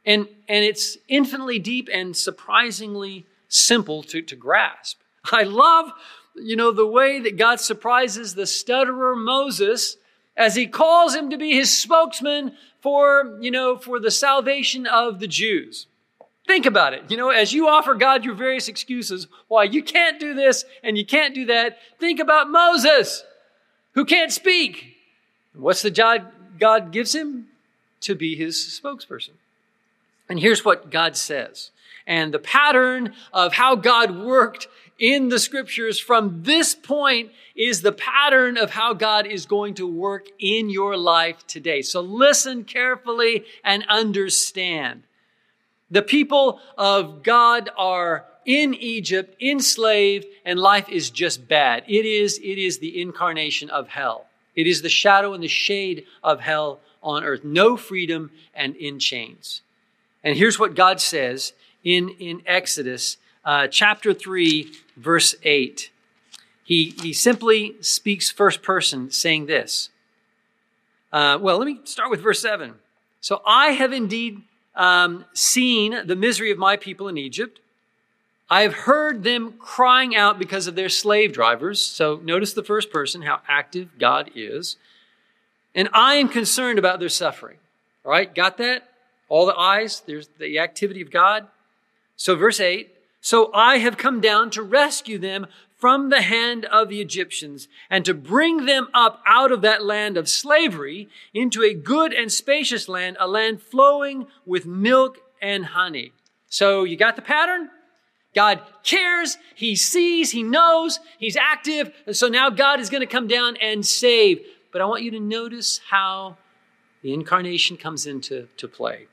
And, 0.05 0.27
and 0.47 0.65
it's 0.65 0.97
infinitely 1.07 1.59
deep 1.59 1.88
and 1.93 2.17
surprisingly 2.17 3.25
simple 3.47 4.01
to, 4.03 4.21
to 4.23 4.35
grasp. 4.35 5.00
I 5.31 5.43
love, 5.43 5.91
you 6.35 6.55
know, 6.55 6.71
the 6.71 6.88
way 6.88 7.19
that 7.19 7.38
God 7.38 7.59
surprises 7.59 8.33
the 8.33 8.47
stutterer 8.47 9.15
Moses 9.15 9.97
as 10.35 10.55
he 10.55 10.67
calls 10.67 11.15
him 11.15 11.29
to 11.29 11.38
be 11.38 11.53
his 11.53 11.75
spokesman 11.75 12.53
for, 12.81 13.38
you 13.41 13.51
know, 13.51 13.77
for 13.77 14.00
the 14.00 14.11
salvation 14.11 14.88
of 14.88 15.19
the 15.19 15.27
Jews. 15.27 15.88
Think 16.47 16.65
about 16.65 16.93
it. 16.93 17.03
You 17.09 17.17
know, 17.17 17.29
as 17.29 17.53
you 17.53 17.67
offer 17.67 17.93
God 17.93 18.25
your 18.25 18.33
various 18.33 18.67
excuses 18.67 19.27
why 19.47 19.63
you 19.63 19.83
can't 19.83 20.19
do 20.19 20.33
this 20.33 20.65
and 20.83 20.97
you 20.97 21.05
can't 21.05 21.35
do 21.35 21.45
that, 21.45 21.77
think 22.00 22.19
about 22.19 22.50
Moses, 22.50 23.23
who 23.93 24.05
can't 24.05 24.31
speak. 24.31 24.97
What's 25.53 25.81
the 25.81 25.91
job 25.91 26.31
God 26.59 26.91
gives 26.91 27.13
him? 27.13 27.47
To 28.01 28.15
be 28.15 28.35
his 28.35 28.55
spokesperson. 28.57 29.31
And 30.27 30.39
here's 30.39 30.65
what 30.65 30.89
God 30.89 31.15
says. 31.15 31.69
And 32.07 32.33
the 32.33 32.39
pattern 32.39 33.13
of 33.31 33.53
how 33.53 33.75
God 33.75 34.17
worked 34.17 34.67
in 35.01 35.29
the 35.29 35.39
scriptures 35.39 36.00
from 36.00 36.43
this 36.43 36.75
point 36.75 37.31
is 37.55 37.81
the 37.81 37.91
pattern 37.91 38.55
of 38.55 38.70
how 38.70 38.93
God 38.93 39.25
is 39.25 39.48
going 39.48 39.74
to 39.74 39.88
work 39.88 40.27
in 40.39 40.70
your 40.70 40.96
life 40.96 41.46
today. 41.48 41.81
So 41.81 42.01
listen 42.01 42.63
carefully 42.63 43.43
and 43.63 43.84
understand. 43.89 45.01
The 45.89 46.03
people 46.03 46.60
of 46.77 47.24
God 47.24 47.72
are 47.75 48.25
in 48.46 48.75
Egypt, 48.75 49.41
enslaved, 49.41 50.27
and 50.46 50.60
life 50.60 50.88
is 50.88 51.10
just 51.10 51.48
bad. 51.48 51.84
It 51.88 52.05
is, 52.05 52.38
it 52.38 52.60
is 52.60 52.77
the 52.77 53.01
incarnation 53.01 53.72
of 53.72 53.88
hell. 53.88 54.27
It 54.55 54.67
is 54.67 54.84
the 54.84 54.89
shadow 54.89 55.34
and 55.34 55.43
the 55.43 55.48
shade 55.48 56.05
of 56.24 56.41
hell 56.41 56.79
on 57.01 57.24
earth. 57.24 57.43
No 57.43 57.75
freedom 57.75 58.29
and 58.53 58.75
in 58.75 59.00
chains. 59.00 59.63
And 60.24 60.38
here's 60.38 60.60
what 60.60 60.75
God 60.75 61.01
says 61.01 61.53
in, 61.84 62.10
in 62.20 62.43
Exodus 62.46 63.17
uh, 63.43 63.67
chapter 63.67 64.13
3, 64.13 64.71
verse 64.98 65.36
8. 65.43 65.89
He, 66.63 66.93
he 67.01 67.13
simply 67.13 67.75
speaks 67.81 68.29
first 68.29 68.62
person, 68.62 69.12
saying 69.12 69.48
this. 69.48 69.89
Uh, 71.12 71.38
well, 71.41 71.57
let 71.57 71.65
me 71.65 71.81
start 71.83 72.10
with 72.10 72.21
verse 72.21 72.41
7. 72.41 72.75
So 73.19 73.41
I 73.45 73.71
have 73.71 73.91
indeed 73.91 74.41
um, 74.75 75.25
seen 75.33 76.05
the 76.05 76.15
misery 76.15 76.51
of 76.51 76.57
my 76.57 76.77
people 76.77 77.07
in 77.07 77.17
Egypt. 77.17 77.60
I 78.50 78.62
have 78.62 78.74
heard 78.74 79.24
them 79.24 79.53
crying 79.60 80.15
out 80.15 80.39
because 80.39 80.67
of 80.67 80.75
their 80.75 80.89
slave 80.89 81.33
drivers. 81.33 81.81
So 81.81 82.19
notice 82.24 82.53
the 82.53 82.63
first 82.63 82.91
person, 82.91 83.21
how 83.21 83.41
active 83.48 83.98
God 83.98 84.31
is. 84.36 84.77
And 85.74 85.89
I 85.93 86.15
am 86.15 86.27
concerned 86.27 86.77
about 86.79 87.00
their 87.00 87.10
suffering. 87.10 87.57
All 88.03 88.12
right, 88.12 88.33
got 88.33 88.57
that? 88.57 88.89
All 89.29 89.45
the 89.45 89.55
eyes, 89.55 90.01
there's 90.05 90.27
the 90.39 90.60
activity 90.60 91.01
of 91.01 91.12
God. 91.12 91.48
So, 92.17 92.36
verse 92.36 92.60
8 92.60 92.93
So 93.22 93.51
I 93.54 93.78
have 93.78 93.98
come 93.98 94.20
down 94.20 94.50
to 94.51 94.63
rescue 94.63 95.20
them 95.20 95.46
from 95.78 96.10
the 96.10 96.22
hand 96.22 96.66
of 96.66 96.90
the 96.90 97.01
Egyptians 97.01 97.68
and 97.90 98.04
to 98.06 98.13
bring 98.13 98.66
them 98.66 98.88
up 98.94 99.22
out 99.25 99.51
of 99.51 99.62
that 99.62 99.84
land 99.84 100.18
of 100.18 100.30
slavery 100.30 101.08
into 101.34 101.63
a 101.63 101.74
good 101.74 102.13
and 102.13 102.32
spacious 102.32 102.88
land, 102.88 103.18
a 103.20 103.28
land 103.28 103.62
flowing 103.62 104.28
with 104.46 104.66
milk 104.66 105.20
and 105.42 105.68
honey. 105.68 106.12
So 106.50 106.84
you 106.84 106.98
got 106.98 107.16
the 107.16 107.22
pattern? 107.22 107.70
God 108.36 108.62
cares, 108.84 109.38
He 109.56 109.75
sees, 109.75 110.32
He 110.32 110.44
knows, 110.44 111.00
He's 111.18 111.36
active, 111.36 111.92
and 112.06 112.16
so 112.16 112.28
now 112.28 112.50
God 112.50 112.80
is 112.80 112.90
going 112.90 113.01
to 113.01 113.08
come 113.08 113.28
down 113.28 113.58
and 113.58 113.86
save. 113.86 114.42
But 114.72 114.82
I 114.82 114.86
want 114.86 115.04
you 115.04 115.12
to 115.12 115.20
notice 115.20 115.82
how 115.90 116.38
the 117.01 117.13
incarnation 117.13 117.78
comes 117.78 118.06
into 118.06 118.48
to 118.58 118.68
play. 118.68 119.08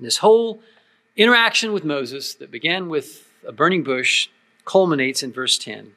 this 0.00 0.16
whole 0.16 0.62
interaction 1.16 1.72
with 1.72 1.84
Moses 1.84 2.34
that 2.34 2.50
began 2.50 2.88
with 2.88 3.28
a 3.46 3.52
burning 3.52 3.82
bush 3.82 4.28
culminates 4.64 5.22
in 5.22 5.32
verse 5.32 5.58
10. 5.58 5.92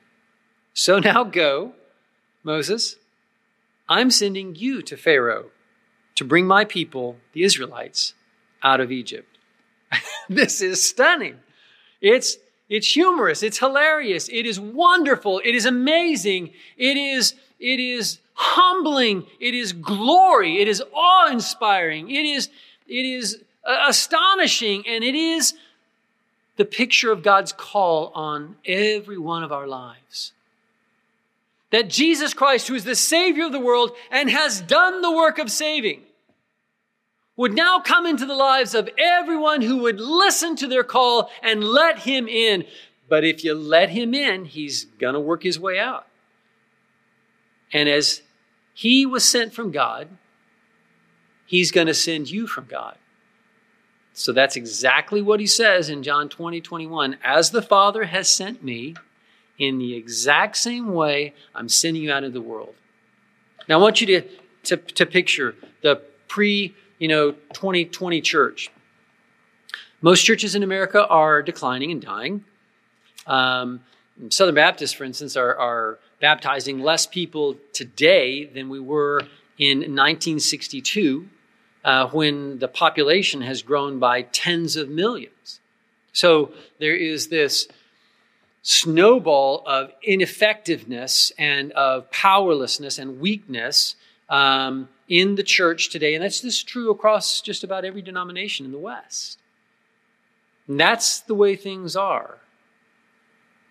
So 0.74 1.00
now 1.00 1.24
go, 1.24 1.74
Moses, 2.44 2.98
I'm 3.88 4.12
sending 4.12 4.56
you 4.56 4.82
to 4.84 4.98
Pharaoh 4.98 5.52
to 6.16 6.26
bring 6.26 6.48
my 6.48 6.66
people, 6.66 7.18
the 7.34 7.44
Israelites, 7.44 8.14
out 8.64 8.82
of 8.82 8.92
Egypt. 8.92 9.38
this 10.30 10.62
is 10.62 10.84
stunning. 10.84 11.38
It's, 12.02 12.38
it's 12.70 12.92
humorous. 12.92 13.44
It's 13.44 13.60
hilarious. 13.60 14.28
It 14.30 14.46
is 14.46 14.60
wonderful. 14.60 15.42
It 15.44 15.56
is 15.56 15.66
amazing. 15.66 16.52
It 16.78 16.98
is, 16.98 17.36
it 17.60 17.80
is 17.80 18.20
humbling. 18.34 19.28
It 19.40 19.54
is 19.54 19.72
glory. 19.74 20.62
It 20.62 20.68
is 20.68 20.84
awe 20.94 21.30
inspiring. 21.32 22.10
It 22.10 22.26
is, 22.26 22.50
it 22.88 23.06
is 23.06 23.44
astonishing. 23.66 24.84
And 24.88 25.04
it 25.04 25.16
is 25.16 25.54
the 26.58 26.66
picture 26.66 27.12
of 27.12 27.24
God's 27.24 27.52
call 27.52 28.12
on 28.16 28.56
every 28.66 29.18
one 29.18 29.44
of 29.44 29.52
our 29.52 29.68
lives. 29.68 30.32
That 31.72 31.90
Jesus 31.90 32.34
Christ, 32.34 32.68
who 32.68 32.76
is 32.76 32.84
the 32.84 32.96
Savior 32.96 33.46
of 33.46 33.52
the 33.52 33.60
world 33.60 33.92
and 34.10 34.30
has 34.30 34.62
done 34.62 35.02
the 35.02 35.12
work 35.12 35.40
of 35.40 35.52
saving, 35.52 36.02
would 37.36 37.54
now 37.54 37.80
come 37.80 38.06
into 38.06 38.26
the 38.26 38.36
lives 38.36 38.74
of 38.74 38.90
everyone 38.98 39.62
who 39.62 39.78
would 39.78 40.00
listen 40.00 40.56
to 40.56 40.68
their 40.68 40.84
call 40.84 41.30
and 41.44 41.64
let 41.64 42.00
him 42.00 42.28
in. 42.28 42.66
But 43.10 43.26
if 43.26 43.44
you 43.44 43.54
let 43.54 43.90
him 43.90 44.14
in, 44.14 44.46
he's 44.46 44.86
going 44.86 45.16
to 45.16 45.20
work 45.20 45.44
his 45.44 45.60
way 45.60 45.78
out. 45.78 46.08
And 47.74 47.90
as 47.90 48.22
he 48.74 49.06
was 49.06 49.26
sent 49.26 49.54
from 49.54 49.72
God, 49.72 50.08
he's 51.46 51.72
going 51.72 51.88
to 51.88 51.94
send 51.94 52.30
you 52.30 52.48
from 52.48 52.66
God. 52.66 52.98
So 54.18 54.32
that's 54.32 54.56
exactly 54.56 55.22
what 55.22 55.42
he 55.42 55.46
says 55.46 55.90
in 55.90 56.02
John 56.02 56.30
20, 56.30 56.62
21. 56.62 57.18
As 57.22 57.52
the 57.52 57.62
Father 57.62 58.06
has 58.06 58.30
sent 58.30 58.64
me, 58.64 58.96
in 59.58 59.78
the 59.78 59.94
exact 59.96 60.58
same 60.58 60.94
way, 60.94 61.34
I'm 61.54 61.70
sending 61.70 62.02
you 62.02 62.12
out 62.12 62.24
into 62.24 62.34
the 62.34 62.46
world. 62.46 62.76
Now, 63.68 63.80
I 63.80 63.82
want 63.82 64.02
you 64.02 64.08
to, 64.08 64.22
to, 64.64 64.78
to 64.78 65.06
picture 65.06 65.56
the 65.82 66.02
pre 66.28 66.74
you 66.98 67.10
know, 67.10 67.32
2020 67.54 68.22
church. 68.22 68.72
Most 70.02 70.24
churches 70.24 70.56
in 70.56 70.64
America 70.64 71.06
are 71.08 71.42
declining 71.42 71.92
and 71.92 72.02
dying. 72.02 72.46
Um, 73.28 73.82
Southern 74.30 74.56
Baptists, 74.56 74.94
for 74.94 75.04
instance, 75.04 75.36
are, 75.36 75.58
are 75.58 76.00
baptizing 76.22 76.80
less 76.80 77.06
people 77.06 77.58
today 77.74 78.46
than 78.46 78.70
we 78.70 78.80
were 78.80 79.22
in 79.58 79.80
1962 79.80 81.28
uh, 81.86 82.08
when 82.08 82.58
the 82.58 82.68
population 82.68 83.42
has 83.42 83.62
grown 83.62 84.00
by 84.00 84.24
tens 84.24 84.76
of 84.76 84.90
millions. 84.90 85.60
So 86.12 86.52
there 86.80 86.96
is 86.96 87.28
this 87.28 87.68
snowball 88.64 89.64
of 89.68 89.92
ineffectiveness 90.02 91.32
and 91.38 91.72
of 91.74 92.10
powerlessness 92.10 92.98
and 92.98 93.20
weakness 93.20 93.96
um, 94.28 94.90
in 95.08 95.36
the 95.36 95.44
church 95.44 95.92
today. 95.92 96.16
And 96.16 96.24
that's 96.24 96.42
just 96.42 96.68
true 96.68 96.90
across 96.90 97.40
just 97.42 97.64
about 97.64 97.86
every 97.86 98.02
denomination 98.02 98.66
in 98.66 98.72
the 98.72 98.80
West. 98.80 99.38
And 100.68 100.80
that's 100.80 101.20
the 101.20 101.36
way 101.36 101.56
things 101.56 101.96
are. 101.96 102.40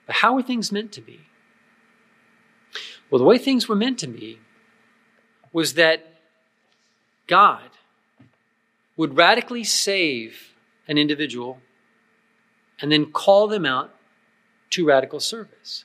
But 0.06 0.16
how 0.16 0.36
are 0.36 0.42
things 0.42 0.70
meant 0.70 0.92
to 0.92 1.00
be? 1.00 1.18
Well, 3.10 3.18
the 3.18 3.24
way 3.24 3.38
things 3.38 3.68
were 3.68 3.74
meant 3.74 3.98
to 3.98 4.06
be 4.06 4.38
was 5.52 5.74
that 5.74 6.06
God 7.26 7.73
would 8.96 9.16
radically 9.16 9.64
save 9.64 10.54
an 10.86 10.98
individual 10.98 11.58
and 12.80 12.92
then 12.92 13.10
call 13.12 13.48
them 13.48 13.64
out 13.64 13.94
to 14.70 14.86
radical 14.86 15.20
service. 15.20 15.84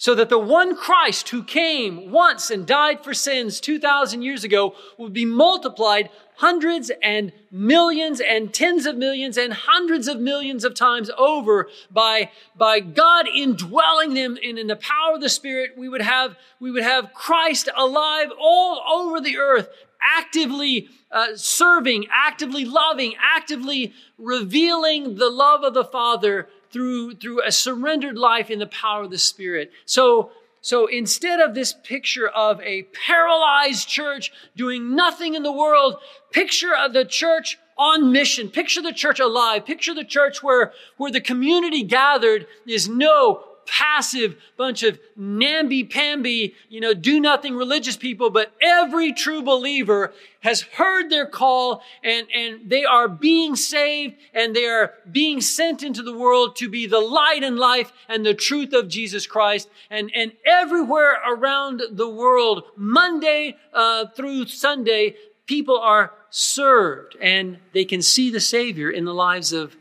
So 0.00 0.14
that 0.14 0.28
the 0.28 0.38
one 0.38 0.76
Christ 0.76 1.30
who 1.30 1.42
came 1.42 2.12
once 2.12 2.50
and 2.50 2.64
died 2.64 3.02
for 3.02 3.12
sins 3.12 3.60
2,000 3.60 4.22
years 4.22 4.44
ago 4.44 4.76
would 4.96 5.12
be 5.12 5.24
multiplied 5.24 6.08
hundreds 6.36 6.92
and 7.02 7.32
millions 7.50 8.20
and 8.20 8.54
tens 8.54 8.86
of 8.86 8.96
millions 8.96 9.36
and 9.36 9.52
hundreds 9.52 10.06
of 10.06 10.20
millions 10.20 10.62
of 10.62 10.72
times 10.72 11.10
over 11.18 11.68
by, 11.90 12.30
by 12.56 12.78
God 12.78 13.26
indwelling 13.26 14.14
them 14.14 14.36
in, 14.40 14.56
in 14.56 14.68
the 14.68 14.76
power 14.76 15.16
of 15.16 15.20
the 15.20 15.28
Spirit. 15.28 15.72
We 15.76 15.88
would 15.88 16.02
have, 16.02 16.36
we 16.60 16.70
would 16.70 16.84
have 16.84 17.12
Christ 17.12 17.68
alive 17.76 18.28
all 18.40 18.80
over 18.88 19.20
the 19.20 19.36
earth, 19.36 19.68
actively 20.00 20.88
uh, 21.10 21.28
serving, 21.34 22.06
actively 22.12 22.64
loving, 22.64 23.14
actively 23.20 23.92
revealing 24.18 25.16
the 25.16 25.30
love 25.30 25.62
of 25.64 25.74
the 25.74 25.84
Father 25.84 26.48
through, 26.70 27.14
through 27.14 27.42
a 27.42 27.52
surrendered 27.52 28.16
life 28.16 28.50
in 28.50 28.58
the 28.58 28.66
power 28.66 29.04
of 29.04 29.10
the 29.10 29.18
Spirit. 29.18 29.72
So, 29.86 30.30
so 30.60 30.86
instead 30.86 31.40
of 31.40 31.54
this 31.54 31.72
picture 31.72 32.28
of 32.28 32.60
a 32.60 32.82
paralyzed 33.06 33.88
church 33.88 34.32
doing 34.56 34.94
nothing 34.94 35.34
in 35.34 35.42
the 35.42 35.52
world, 35.52 35.96
picture 36.30 36.74
of 36.74 36.92
the 36.92 37.04
church 37.04 37.58
on 37.78 38.10
mission. 38.10 38.50
Picture 38.50 38.82
the 38.82 38.92
church 38.92 39.20
alive. 39.20 39.64
Picture 39.64 39.94
the 39.94 40.04
church 40.04 40.42
where, 40.42 40.72
where 40.96 41.12
the 41.12 41.20
community 41.20 41.84
gathered 41.84 42.46
is 42.66 42.88
no 42.88 43.44
passive 43.68 44.36
bunch 44.56 44.82
of 44.82 44.98
namby-pamby, 45.14 46.54
you 46.68 46.80
know, 46.80 46.94
do 46.94 47.20
nothing 47.20 47.54
religious 47.54 47.96
people, 47.96 48.30
but 48.30 48.52
every 48.60 49.12
true 49.12 49.42
believer 49.42 50.12
has 50.40 50.62
heard 50.62 51.10
their 51.10 51.26
call 51.26 51.82
and, 52.02 52.26
and 52.34 52.70
they 52.70 52.84
are 52.84 53.08
being 53.08 53.54
saved 53.54 54.16
and 54.32 54.56
they 54.56 54.64
are 54.64 54.94
being 55.10 55.40
sent 55.40 55.82
into 55.82 56.02
the 56.02 56.16
world 56.16 56.56
to 56.56 56.68
be 56.68 56.86
the 56.86 57.00
light 57.00 57.42
and 57.42 57.58
life 57.58 57.92
and 58.08 58.24
the 58.24 58.34
truth 58.34 58.72
of 58.72 58.88
Jesus 58.88 59.26
Christ. 59.26 59.68
And, 59.90 60.10
and 60.14 60.32
everywhere 60.46 61.18
around 61.28 61.82
the 61.92 62.08
world, 62.08 62.64
Monday 62.76 63.56
uh, 63.74 64.06
through 64.16 64.46
Sunday, 64.46 65.16
people 65.46 65.78
are 65.78 66.12
served 66.30 67.16
and 67.20 67.58
they 67.72 67.84
can 67.84 68.02
see 68.02 68.30
the 68.30 68.40
Savior 68.40 68.90
in 68.90 69.04
the 69.04 69.14
lives 69.14 69.52
of, 69.52 69.76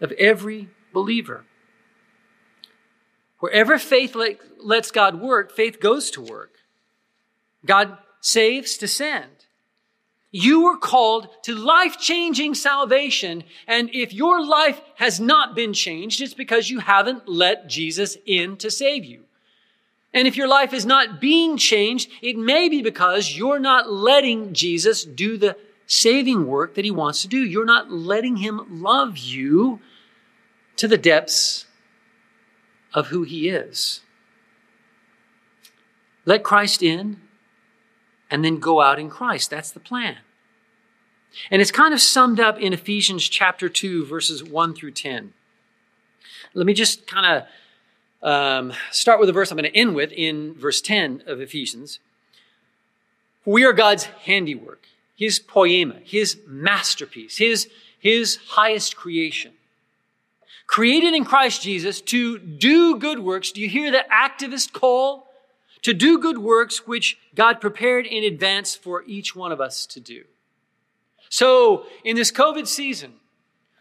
of 0.00 0.12
every 0.12 0.68
believer. 0.92 1.44
Wherever 3.40 3.78
faith 3.78 4.16
lets 4.58 4.90
God 4.90 5.20
work, 5.20 5.54
faith 5.54 5.80
goes 5.80 6.10
to 6.12 6.20
work. 6.20 6.54
God 7.64 7.98
saves 8.20 8.76
to 8.78 8.88
send. 8.88 9.46
You 10.30 10.64
were 10.64 10.76
called 10.76 11.28
to 11.44 11.54
life 11.54 11.98
changing 11.98 12.54
salvation. 12.54 13.44
And 13.66 13.90
if 13.94 14.12
your 14.12 14.44
life 14.44 14.80
has 14.96 15.18
not 15.18 15.54
been 15.54 15.72
changed, 15.72 16.20
it's 16.20 16.34
because 16.34 16.68
you 16.68 16.80
haven't 16.80 17.28
let 17.28 17.68
Jesus 17.68 18.16
in 18.26 18.56
to 18.58 18.70
save 18.70 19.04
you. 19.04 19.24
And 20.12 20.26
if 20.26 20.36
your 20.36 20.48
life 20.48 20.72
is 20.72 20.84
not 20.84 21.20
being 21.20 21.56
changed, 21.56 22.10
it 22.22 22.36
may 22.36 22.68
be 22.68 22.82
because 22.82 23.36
you're 23.36 23.58
not 23.58 23.90
letting 23.90 24.52
Jesus 24.52 25.04
do 25.04 25.36
the 25.36 25.56
saving 25.86 26.46
work 26.46 26.74
that 26.74 26.84
he 26.84 26.90
wants 26.90 27.22
to 27.22 27.28
do. 27.28 27.38
You're 27.38 27.64
not 27.64 27.90
letting 27.90 28.36
him 28.36 28.82
love 28.82 29.16
you 29.16 29.80
to 30.76 30.88
the 30.88 30.98
depths 30.98 31.66
of 32.94 33.08
who 33.08 33.22
he 33.22 33.48
is. 33.48 34.00
Let 36.24 36.42
Christ 36.42 36.82
in 36.82 37.20
and 38.30 38.44
then 38.44 38.58
go 38.58 38.80
out 38.80 38.98
in 38.98 39.08
Christ. 39.08 39.50
That's 39.50 39.70
the 39.70 39.80
plan. 39.80 40.18
And 41.50 41.62
it's 41.62 41.70
kind 41.70 41.94
of 41.94 42.00
summed 42.00 42.40
up 42.40 42.58
in 42.58 42.72
Ephesians 42.72 43.28
chapter 43.28 43.68
2, 43.68 44.06
verses 44.06 44.42
1 44.42 44.74
through 44.74 44.92
10. 44.92 45.32
Let 46.54 46.66
me 46.66 46.74
just 46.74 47.06
kind 47.06 47.44
of 48.22 48.28
um, 48.28 48.72
start 48.90 49.20
with 49.20 49.28
a 49.28 49.32
verse 49.32 49.50
I'm 49.50 49.56
going 49.56 49.70
to 49.70 49.78
end 49.78 49.94
with 49.94 50.12
in 50.12 50.54
verse 50.54 50.80
10 50.80 51.22
of 51.26 51.40
Ephesians. 51.40 52.00
We 53.44 53.64
are 53.64 53.72
God's 53.72 54.04
handiwork, 54.04 54.86
His 55.16 55.38
poema, 55.38 55.96
His 56.04 56.38
masterpiece, 56.46 57.38
His, 57.38 57.68
His 57.98 58.36
highest 58.48 58.96
creation. 58.96 59.52
Created 60.68 61.14
in 61.14 61.24
Christ 61.24 61.62
Jesus 61.62 62.00
to 62.02 62.38
do 62.38 62.98
good 62.98 63.18
works. 63.18 63.50
Do 63.50 63.60
you 63.60 63.68
hear 63.68 63.90
the 63.90 64.04
activist 64.12 64.72
call? 64.72 65.26
To 65.82 65.94
do 65.94 66.18
good 66.18 66.38
works 66.38 66.86
which 66.86 67.18
God 67.34 67.60
prepared 67.60 68.06
in 68.06 68.22
advance 68.22 68.74
for 68.74 69.02
each 69.06 69.34
one 69.34 69.50
of 69.50 69.60
us 69.60 69.86
to 69.86 70.00
do. 70.00 70.24
So, 71.30 71.86
in 72.04 72.16
this 72.16 72.30
COVID 72.30 72.66
season, 72.66 73.14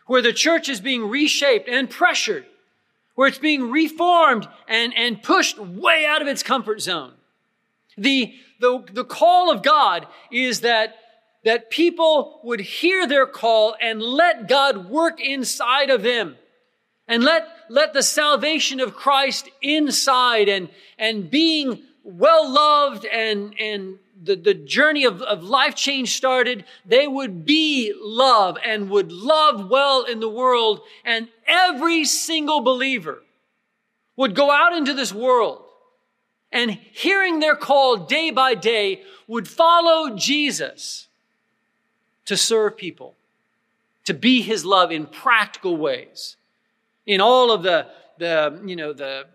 where 0.06 0.22
the 0.22 0.32
church 0.32 0.70
is 0.70 0.80
being 0.80 1.10
reshaped 1.10 1.68
and 1.68 1.90
pressured, 1.90 2.46
where 3.16 3.28
it's 3.28 3.38
being 3.38 3.70
reformed 3.70 4.48
and, 4.68 4.94
and 4.96 5.22
pushed 5.22 5.60
way 5.60 6.06
out 6.06 6.22
of 6.22 6.28
its 6.28 6.44
comfort 6.44 6.82
zone, 6.82 7.14
the, 7.98 8.34
the, 8.62 8.84
the 8.94 9.04
call 9.04 9.52
of 9.52 9.62
God 9.62 10.08
is 10.32 10.62
that, 10.62 10.96
that 11.44 11.70
people 11.70 12.40
would 12.44 12.62
hear 12.62 13.08
their 13.08 13.26
call 13.26 13.76
and 13.82 14.02
let 14.02 14.48
God 14.48 14.90
work 14.90 15.20
inside 15.20 15.90
of 15.90 16.04
them. 16.04 16.38
And 17.08 17.24
let, 17.24 17.48
let 17.70 17.94
the 17.94 18.04
salvation 18.04 18.80
of 18.80 18.96
Christ 18.96 19.50
inside 19.62 20.50
and, 20.50 20.70
and 20.98 21.30
being 21.30 21.84
well 22.04 22.52
loved 22.52 23.06
and, 23.06 23.54
and 23.60 24.00
the, 24.24 24.36
the 24.36 24.54
journey 24.54 25.06
of, 25.06 25.22
of 25.22 25.44
life 25.44 25.76
change 25.76 26.16
started, 26.16 26.66
they 26.86 27.08
would 27.08 27.46
be 27.46 27.94
love 28.00 28.58
and 28.66 28.90
would 28.90 29.12
love 29.12 29.70
well 29.70 30.04
in 30.04 30.20
the 30.20 30.30
world. 30.30 30.82
And 31.06 31.28
every 31.46 32.06
single 32.06 32.62
believer 32.62 33.22
would 34.16 34.36
go 34.36 34.50
out 34.50 34.74
into 34.74 34.94
this 34.94 35.14
world 35.14 35.64
and 36.52 36.72
hearing 36.72 37.40
their 37.40 37.56
call 37.56 37.98
day 37.98 38.32
by 38.32 38.56
day 38.56 39.02
would 39.28 39.48
follow 39.48 40.16
Jesus 40.16 41.08
to 42.26 42.38
serve 42.38 42.78
people, 42.78 43.16
to 44.06 44.14
be 44.14 44.42
his 44.42 44.64
love 44.66 44.92
in 44.92 45.06
practical 45.06 45.78
ways, 45.78 46.37
in 47.08 47.22
all 47.22 47.52
of 47.52 47.64
the, 47.64 47.88
the 48.20 48.62
you 48.66 48.76
know, 48.76 48.94
the, 48.94 49.26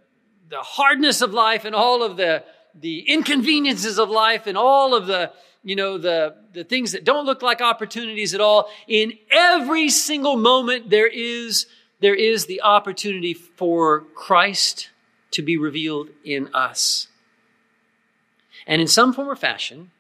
the 0.49 0.61
hardness 0.61 1.23
of 1.23 1.33
life 1.33 1.65
and 1.65 1.75
all 1.75 2.05
of 2.05 2.17
the, 2.17 2.45
the 2.79 3.01
inconveniences 3.01 3.99
of 3.99 4.11
life 4.11 4.47
and 4.47 4.57
all 4.57 4.95
of 4.95 5.07
the, 5.07 5.33
you 5.65 5.75
know, 5.75 5.97
the, 5.99 6.37
the 6.53 6.63
things 6.63 6.93
that 6.93 7.05
don't 7.05 7.25
look 7.25 7.43
like 7.43 7.61
opportunities 7.61 8.35
at 8.35 8.41
all. 8.41 8.69
In 8.87 9.15
every 9.31 9.89
single 9.89 10.37
moment, 10.37 10.91
there 10.91 11.09
is, 11.09 11.67
there 12.01 12.15
is 12.15 12.47
the 12.47 12.61
opportunity 12.63 13.33
for 13.33 14.03
Christ 14.15 14.91
to 15.33 15.43
be 15.43 15.57
revealed 15.57 16.11
in 16.25 16.55
us. 16.55 17.09
And 18.67 18.81
in 18.81 18.89
some 18.89 19.13
form 19.13 19.29
or 19.29 19.37
fashion, 19.37 19.91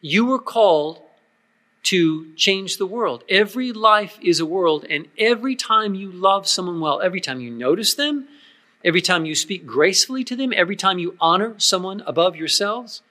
you 0.00 0.24
were 0.24 0.38
called 0.38 1.00
to 1.84 2.32
change 2.34 2.76
the 2.76 2.86
world. 2.86 3.24
Every 3.28 3.72
life 3.72 4.18
is 4.22 4.40
a 4.40 4.46
world, 4.46 4.86
and 4.88 5.08
every 5.18 5.56
time 5.56 5.94
you 5.94 6.10
love 6.12 6.46
someone 6.46 6.80
well, 6.80 7.00
every 7.00 7.20
time 7.20 7.40
you 7.40 7.50
notice 7.50 7.94
them, 7.94 8.28
every 8.84 9.00
time 9.00 9.24
you 9.24 9.34
speak 9.34 9.66
gracefully 9.66 10.24
to 10.24 10.36
them, 10.36 10.52
every 10.54 10.76
time 10.76 10.98
you 10.98 11.16
honor 11.20 11.54
someone 11.58 12.02
above 12.06 12.36
yourselves, 12.36 13.02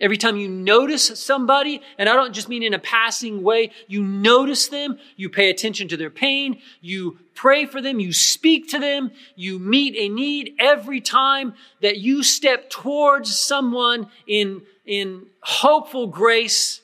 every 0.00 0.16
time 0.16 0.36
you 0.36 0.48
notice 0.48 1.18
somebody, 1.18 1.80
and 1.98 2.08
I 2.08 2.14
don't 2.14 2.34
just 2.34 2.48
mean 2.48 2.62
in 2.62 2.74
a 2.74 2.78
passing 2.78 3.42
way, 3.42 3.70
you 3.86 4.02
notice 4.02 4.68
them, 4.68 4.98
you 5.16 5.28
pay 5.28 5.48
attention 5.48 5.88
to 5.88 5.96
their 5.96 6.10
pain, 6.10 6.60
you 6.80 7.18
pray 7.34 7.64
for 7.64 7.80
them, 7.80 8.00
you 8.00 8.12
speak 8.12 8.68
to 8.70 8.78
them, 8.78 9.10
you 9.36 9.58
meet 9.58 9.94
a 9.96 10.08
need 10.08 10.54
every 10.58 11.00
time 11.00 11.54
that 11.80 11.98
you 11.98 12.22
step 12.22 12.70
towards 12.70 13.36
someone 13.36 14.08
in, 14.26 14.62
in 14.84 15.26
hopeful 15.40 16.08
grace. 16.08 16.80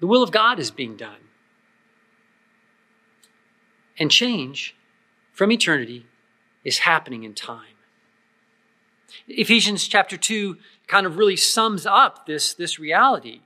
The 0.00 0.06
will 0.06 0.22
of 0.22 0.30
God 0.30 0.58
is 0.58 0.70
being 0.70 0.96
done. 0.96 1.20
And 3.98 4.10
change 4.10 4.76
from 5.32 5.50
eternity 5.50 6.06
is 6.64 6.78
happening 6.78 7.24
in 7.24 7.34
time. 7.34 7.76
Ephesians 9.26 9.88
chapter 9.88 10.16
2 10.16 10.56
kind 10.86 11.06
of 11.06 11.16
really 11.16 11.36
sums 11.36 11.86
up 11.86 12.26
this, 12.26 12.54
this 12.54 12.78
reality 12.78 13.40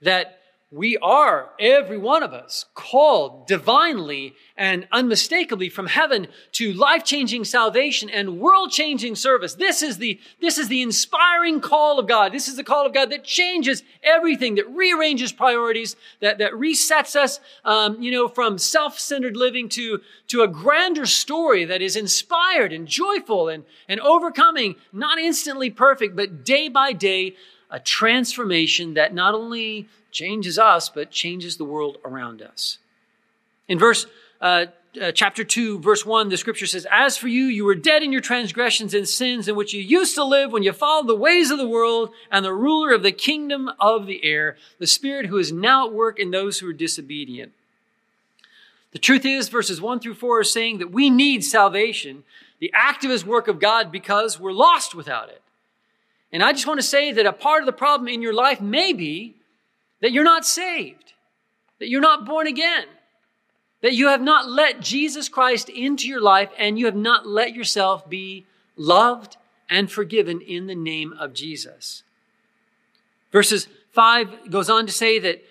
that 0.00 0.35
we 0.72 0.96
are, 0.98 1.50
every 1.60 1.96
one 1.96 2.24
of 2.24 2.32
us, 2.32 2.64
called 2.74 3.46
divinely 3.46 4.34
and 4.56 4.88
unmistakably 4.90 5.68
from 5.68 5.86
heaven 5.86 6.26
to 6.50 6.72
life-changing 6.72 7.44
salvation 7.44 8.10
and 8.10 8.40
world-changing 8.40 9.14
service. 9.14 9.54
This 9.54 9.80
is 9.80 9.98
the, 9.98 10.18
this 10.40 10.58
is 10.58 10.66
the 10.66 10.82
inspiring 10.82 11.60
call 11.60 12.00
of 12.00 12.08
God. 12.08 12.32
This 12.32 12.48
is 12.48 12.56
the 12.56 12.64
call 12.64 12.84
of 12.84 12.92
God 12.92 13.10
that 13.10 13.22
changes 13.22 13.84
everything, 14.02 14.56
that 14.56 14.68
rearranges 14.68 15.30
priorities, 15.30 15.94
that, 16.20 16.38
that 16.38 16.52
resets 16.52 17.14
us, 17.14 17.38
um, 17.64 18.02
you 18.02 18.10
know, 18.10 18.26
from 18.26 18.58
self-centered 18.58 19.36
living 19.36 19.68
to, 19.68 20.00
to 20.26 20.42
a 20.42 20.48
grander 20.48 21.06
story 21.06 21.64
that 21.64 21.80
is 21.80 21.94
inspired 21.94 22.72
and 22.72 22.88
joyful 22.88 23.48
and, 23.48 23.62
and 23.88 24.00
overcoming, 24.00 24.74
not 24.92 25.20
instantly 25.20 25.70
perfect, 25.70 26.16
but 26.16 26.44
day 26.44 26.68
by 26.68 26.92
day, 26.92 27.36
a 27.70 27.80
transformation 27.80 28.94
that 28.94 29.14
not 29.14 29.34
only 29.34 29.88
changes 30.10 30.58
us, 30.58 30.88
but 30.88 31.10
changes 31.10 31.56
the 31.56 31.64
world 31.64 31.98
around 32.04 32.42
us. 32.42 32.78
In 33.68 33.78
verse 33.78 34.06
uh, 34.40 34.66
uh, 35.00 35.12
chapter 35.12 35.44
2, 35.44 35.80
verse 35.80 36.06
1, 36.06 36.28
the 36.28 36.36
scripture 36.36 36.66
says, 36.66 36.86
As 36.90 37.16
for 37.16 37.28
you, 37.28 37.44
you 37.44 37.64
were 37.64 37.74
dead 37.74 38.02
in 38.02 38.12
your 38.12 38.20
transgressions 38.20 38.94
and 38.94 39.08
sins 39.08 39.48
in 39.48 39.56
which 39.56 39.74
you 39.74 39.80
used 39.80 40.14
to 40.14 40.24
live 40.24 40.52
when 40.52 40.62
you 40.62 40.72
followed 40.72 41.06
the 41.06 41.16
ways 41.16 41.50
of 41.50 41.58
the 41.58 41.68
world 41.68 42.10
and 42.30 42.44
the 42.44 42.54
ruler 42.54 42.92
of 42.92 43.02
the 43.02 43.12
kingdom 43.12 43.70
of 43.78 44.06
the 44.06 44.24
air, 44.24 44.56
the 44.78 44.86
spirit 44.86 45.26
who 45.26 45.36
is 45.36 45.52
now 45.52 45.86
at 45.86 45.92
work 45.92 46.18
in 46.18 46.30
those 46.30 46.58
who 46.58 46.68
are 46.68 46.74
disobedient. 46.74 47.52
The 48.92 48.98
truth 48.98 49.26
is, 49.26 49.48
verses 49.48 49.80
1 49.80 50.00
through 50.00 50.14
4 50.14 50.40
are 50.40 50.44
saying 50.44 50.78
that 50.78 50.90
we 50.90 51.10
need 51.10 51.44
salvation, 51.44 52.24
the 52.60 52.72
activist 52.74 53.24
work 53.24 53.48
of 53.48 53.58
God, 53.58 53.92
because 53.92 54.40
we're 54.40 54.52
lost 54.52 54.94
without 54.94 55.28
it. 55.28 55.42
And 56.36 56.42
I 56.42 56.52
just 56.52 56.66
want 56.66 56.78
to 56.78 56.86
say 56.86 57.12
that 57.12 57.24
a 57.24 57.32
part 57.32 57.62
of 57.62 57.66
the 57.66 57.72
problem 57.72 58.08
in 58.08 58.20
your 58.20 58.34
life 58.34 58.60
may 58.60 58.92
be 58.92 59.36
that 60.02 60.12
you're 60.12 60.22
not 60.22 60.44
saved, 60.44 61.14
that 61.78 61.88
you're 61.88 62.02
not 62.02 62.26
born 62.26 62.46
again, 62.46 62.84
that 63.80 63.94
you 63.94 64.08
have 64.08 64.20
not 64.20 64.46
let 64.46 64.82
Jesus 64.82 65.30
Christ 65.30 65.70
into 65.70 66.06
your 66.06 66.20
life 66.20 66.50
and 66.58 66.78
you 66.78 66.84
have 66.84 66.94
not 66.94 67.26
let 67.26 67.54
yourself 67.54 68.06
be 68.10 68.44
loved 68.76 69.38
and 69.70 69.90
forgiven 69.90 70.42
in 70.42 70.66
the 70.66 70.74
name 70.74 71.14
of 71.14 71.32
Jesus. 71.32 72.02
Verses 73.32 73.66
5 73.92 74.50
goes 74.50 74.68
on 74.68 74.84
to 74.84 74.92
say 74.92 75.18
that, 75.18 75.42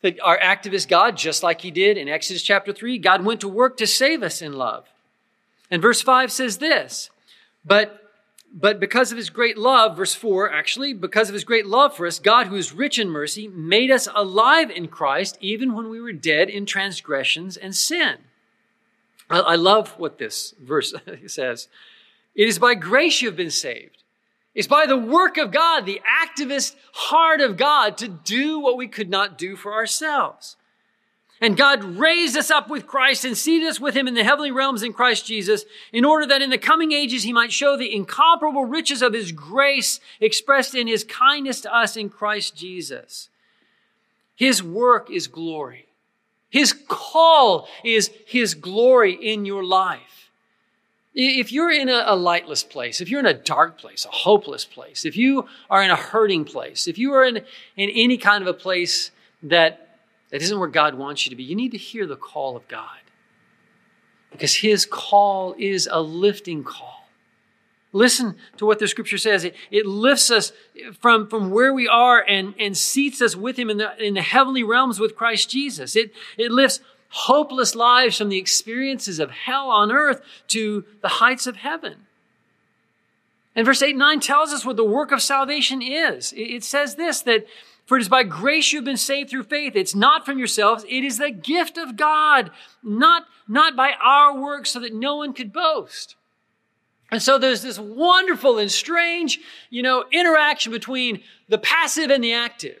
that 0.00 0.18
our 0.22 0.38
activist 0.38 0.88
God, 0.88 1.18
just 1.18 1.42
like 1.42 1.60
he 1.60 1.70
did 1.70 1.98
in 1.98 2.08
Exodus 2.08 2.42
chapter 2.42 2.72
3, 2.72 2.96
God 2.96 3.26
went 3.26 3.42
to 3.42 3.48
work 3.48 3.76
to 3.76 3.86
save 3.86 4.22
us 4.22 4.40
in 4.40 4.54
love. 4.54 4.86
And 5.70 5.82
verse 5.82 6.00
5 6.00 6.32
says 6.32 6.56
this, 6.56 7.10
but 7.62 8.07
but 8.52 8.80
because 8.80 9.12
of 9.12 9.18
his 9.18 9.30
great 9.30 9.58
love, 9.58 9.96
verse 9.96 10.14
4 10.14 10.50
actually, 10.50 10.92
because 10.92 11.28
of 11.28 11.34
his 11.34 11.44
great 11.44 11.66
love 11.66 11.94
for 11.94 12.06
us, 12.06 12.18
God, 12.18 12.46
who 12.46 12.56
is 12.56 12.72
rich 12.72 12.98
in 12.98 13.10
mercy, 13.10 13.48
made 13.48 13.90
us 13.90 14.08
alive 14.14 14.70
in 14.70 14.88
Christ 14.88 15.36
even 15.40 15.74
when 15.74 15.90
we 15.90 16.00
were 16.00 16.12
dead 16.12 16.48
in 16.48 16.66
transgressions 16.66 17.56
and 17.56 17.74
sin. 17.74 18.16
I, 19.28 19.40
I 19.40 19.54
love 19.56 19.98
what 19.98 20.18
this 20.18 20.54
verse 20.60 20.94
says. 21.26 21.68
It 22.34 22.48
is 22.48 22.58
by 22.58 22.74
grace 22.74 23.20
you 23.20 23.28
have 23.28 23.36
been 23.36 23.50
saved. 23.50 24.02
It's 24.54 24.68
by 24.68 24.86
the 24.86 24.96
work 24.96 25.36
of 25.36 25.52
God, 25.52 25.86
the 25.86 26.00
activist 26.22 26.74
heart 26.92 27.40
of 27.40 27.56
God, 27.56 27.96
to 27.98 28.08
do 28.08 28.58
what 28.58 28.76
we 28.76 28.88
could 28.88 29.08
not 29.08 29.38
do 29.38 29.54
for 29.54 29.74
ourselves. 29.74 30.56
And 31.40 31.56
God 31.56 31.84
raised 31.84 32.36
us 32.36 32.50
up 32.50 32.68
with 32.68 32.86
Christ 32.86 33.24
and 33.24 33.36
seated 33.36 33.68
us 33.68 33.78
with 33.78 33.94
him 33.94 34.08
in 34.08 34.14
the 34.14 34.24
heavenly 34.24 34.50
realms 34.50 34.82
in 34.82 34.92
Christ 34.92 35.24
Jesus, 35.26 35.64
in 35.92 36.04
order 36.04 36.26
that 36.26 36.42
in 36.42 36.50
the 36.50 36.58
coming 36.58 36.92
ages 36.92 37.22
he 37.22 37.32
might 37.32 37.52
show 37.52 37.76
the 37.76 37.94
incomparable 37.94 38.64
riches 38.64 39.02
of 39.02 39.12
his 39.12 39.30
grace 39.30 40.00
expressed 40.20 40.74
in 40.74 40.88
his 40.88 41.04
kindness 41.04 41.60
to 41.60 41.74
us 41.74 41.96
in 41.96 42.08
Christ 42.08 42.56
Jesus. 42.56 43.28
His 44.34 44.62
work 44.62 45.10
is 45.10 45.28
glory. 45.28 45.86
His 46.50 46.72
call 46.88 47.68
is 47.84 48.10
his 48.26 48.54
glory 48.54 49.12
in 49.12 49.44
your 49.44 49.64
life. 49.64 50.30
If 51.14 51.50
you're 51.52 51.72
in 51.72 51.88
a, 51.88 52.14
lightless 52.14 52.62
place, 52.62 53.00
if 53.00 53.10
you're 53.10 53.18
in 53.18 53.26
a 53.26 53.34
dark 53.34 53.78
place, 53.78 54.04
a 54.04 54.08
hopeless 54.08 54.64
place, 54.64 55.04
if 55.04 55.16
you 55.16 55.48
are 55.68 55.82
in 55.82 55.90
a 55.90 55.96
hurting 55.96 56.44
place, 56.44 56.86
if 56.86 56.96
you 56.96 57.12
are 57.12 57.24
in, 57.24 57.38
in 57.76 57.90
any 57.90 58.16
kind 58.16 58.40
of 58.40 58.46
a 58.46 58.54
place 58.54 59.10
that 59.42 59.87
that 60.30 60.42
isn't 60.42 60.58
where 60.58 60.68
God 60.68 60.94
wants 60.94 61.24
you 61.24 61.30
to 61.30 61.36
be. 61.36 61.42
You 61.42 61.56
need 61.56 61.72
to 61.72 61.78
hear 61.78 62.06
the 62.06 62.16
call 62.16 62.56
of 62.56 62.66
God. 62.68 62.98
Because 64.30 64.56
His 64.56 64.84
call 64.84 65.54
is 65.58 65.88
a 65.90 66.00
lifting 66.00 66.64
call. 66.64 66.98
Listen 67.92 68.36
to 68.58 68.66
what 68.66 68.78
the 68.78 68.86
scripture 68.86 69.16
says. 69.16 69.44
It, 69.44 69.54
it 69.70 69.86
lifts 69.86 70.30
us 70.30 70.52
from, 71.00 71.28
from 71.28 71.50
where 71.50 71.72
we 71.72 71.88
are 71.88 72.22
and, 72.26 72.54
and 72.58 72.76
seats 72.76 73.22
us 73.22 73.34
with 73.34 73.58
him 73.58 73.70
in 73.70 73.78
the, 73.78 74.04
in 74.04 74.14
the 74.14 74.22
heavenly 74.22 74.62
realms 74.62 75.00
with 75.00 75.16
Christ 75.16 75.48
Jesus. 75.48 75.96
It, 75.96 76.12
it 76.36 76.50
lifts 76.50 76.80
hopeless 77.08 77.74
lives 77.74 78.18
from 78.18 78.28
the 78.28 78.36
experiences 78.36 79.18
of 79.18 79.30
hell 79.30 79.70
on 79.70 79.90
earth 79.90 80.20
to 80.48 80.84
the 81.00 81.08
heights 81.08 81.46
of 81.46 81.56
heaven. 81.56 82.06
And 83.56 83.64
verse 83.64 83.82
8 83.82 83.90
and 83.90 83.98
9 83.98 84.20
tells 84.20 84.52
us 84.52 84.66
what 84.66 84.76
the 84.76 84.84
work 84.84 85.10
of 85.10 85.22
salvation 85.22 85.80
is. 85.80 86.32
It, 86.34 86.42
it 86.42 86.64
says 86.64 86.96
this, 86.96 87.22
that 87.22 87.46
for 87.88 87.96
it 87.96 88.02
is 88.02 88.08
by 88.10 88.22
grace 88.22 88.70
you've 88.70 88.84
been 88.84 88.98
saved 88.98 89.30
through 89.30 89.44
faith. 89.44 89.74
It's 89.74 89.94
not 89.94 90.26
from 90.26 90.36
yourselves. 90.36 90.84
It 90.90 91.04
is 91.04 91.16
the 91.16 91.30
gift 91.30 91.78
of 91.78 91.96
God, 91.96 92.50
not, 92.82 93.24
not 93.48 93.74
by 93.74 93.94
our 94.04 94.38
works 94.38 94.72
so 94.72 94.80
that 94.80 94.92
no 94.92 95.16
one 95.16 95.32
could 95.32 95.54
boast. 95.54 96.14
And 97.10 97.22
so 97.22 97.38
there's 97.38 97.62
this 97.62 97.78
wonderful 97.78 98.58
and 98.58 98.70
strange, 98.70 99.40
you 99.70 99.82
know, 99.82 100.04
interaction 100.12 100.70
between 100.70 101.22
the 101.48 101.56
passive 101.56 102.10
and 102.10 102.22
the 102.22 102.34
active. 102.34 102.78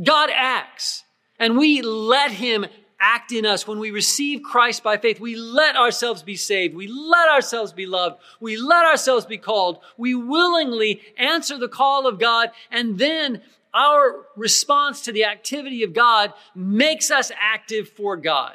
God 0.00 0.30
acts 0.32 1.02
and 1.40 1.58
we 1.58 1.82
let 1.82 2.30
him 2.30 2.64
act 3.00 3.32
in 3.32 3.44
us. 3.44 3.66
When 3.66 3.80
we 3.80 3.90
receive 3.90 4.44
Christ 4.44 4.84
by 4.84 4.98
faith, 4.98 5.18
we 5.18 5.34
let 5.34 5.74
ourselves 5.74 6.22
be 6.22 6.36
saved. 6.36 6.76
We 6.76 6.86
let 6.86 7.28
ourselves 7.28 7.72
be 7.72 7.86
loved. 7.86 8.20
We 8.38 8.56
let 8.56 8.84
ourselves 8.84 9.26
be 9.26 9.38
called. 9.38 9.80
We 9.96 10.14
willingly 10.14 11.02
answer 11.18 11.58
the 11.58 11.68
call 11.68 12.06
of 12.06 12.20
God. 12.20 12.50
And 12.70 13.00
then 13.00 13.42
our 13.74 14.26
response 14.36 15.02
to 15.02 15.12
the 15.12 15.24
activity 15.24 15.82
of 15.82 15.92
God 15.92 16.32
makes 16.54 17.10
us 17.10 17.32
active 17.38 17.88
for 17.88 18.16
God. 18.16 18.54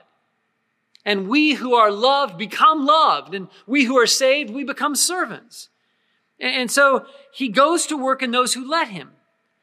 And 1.05 1.27
we 1.27 1.53
who 1.53 1.73
are 1.73 1.91
loved 1.91 2.37
become 2.37 2.85
loved. 2.85 3.33
And 3.33 3.47
we 3.67 3.85
who 3.85 3.97
are 3.97 4.07
saved, 4.07 4.49
we 4.49 4.63
become 4.63 4.95
servants. 4.95 5.69
And 6.39 6.71
so 6.71 7.05
he 7.33 7.49
goes 7.49 7.85
to 7.87 7.97
work 7.97 8.23
in 8.23 8.31
those 8.31 8.53
who 8.53 8.69
let 8.69 8.89
him. 8.89 9.11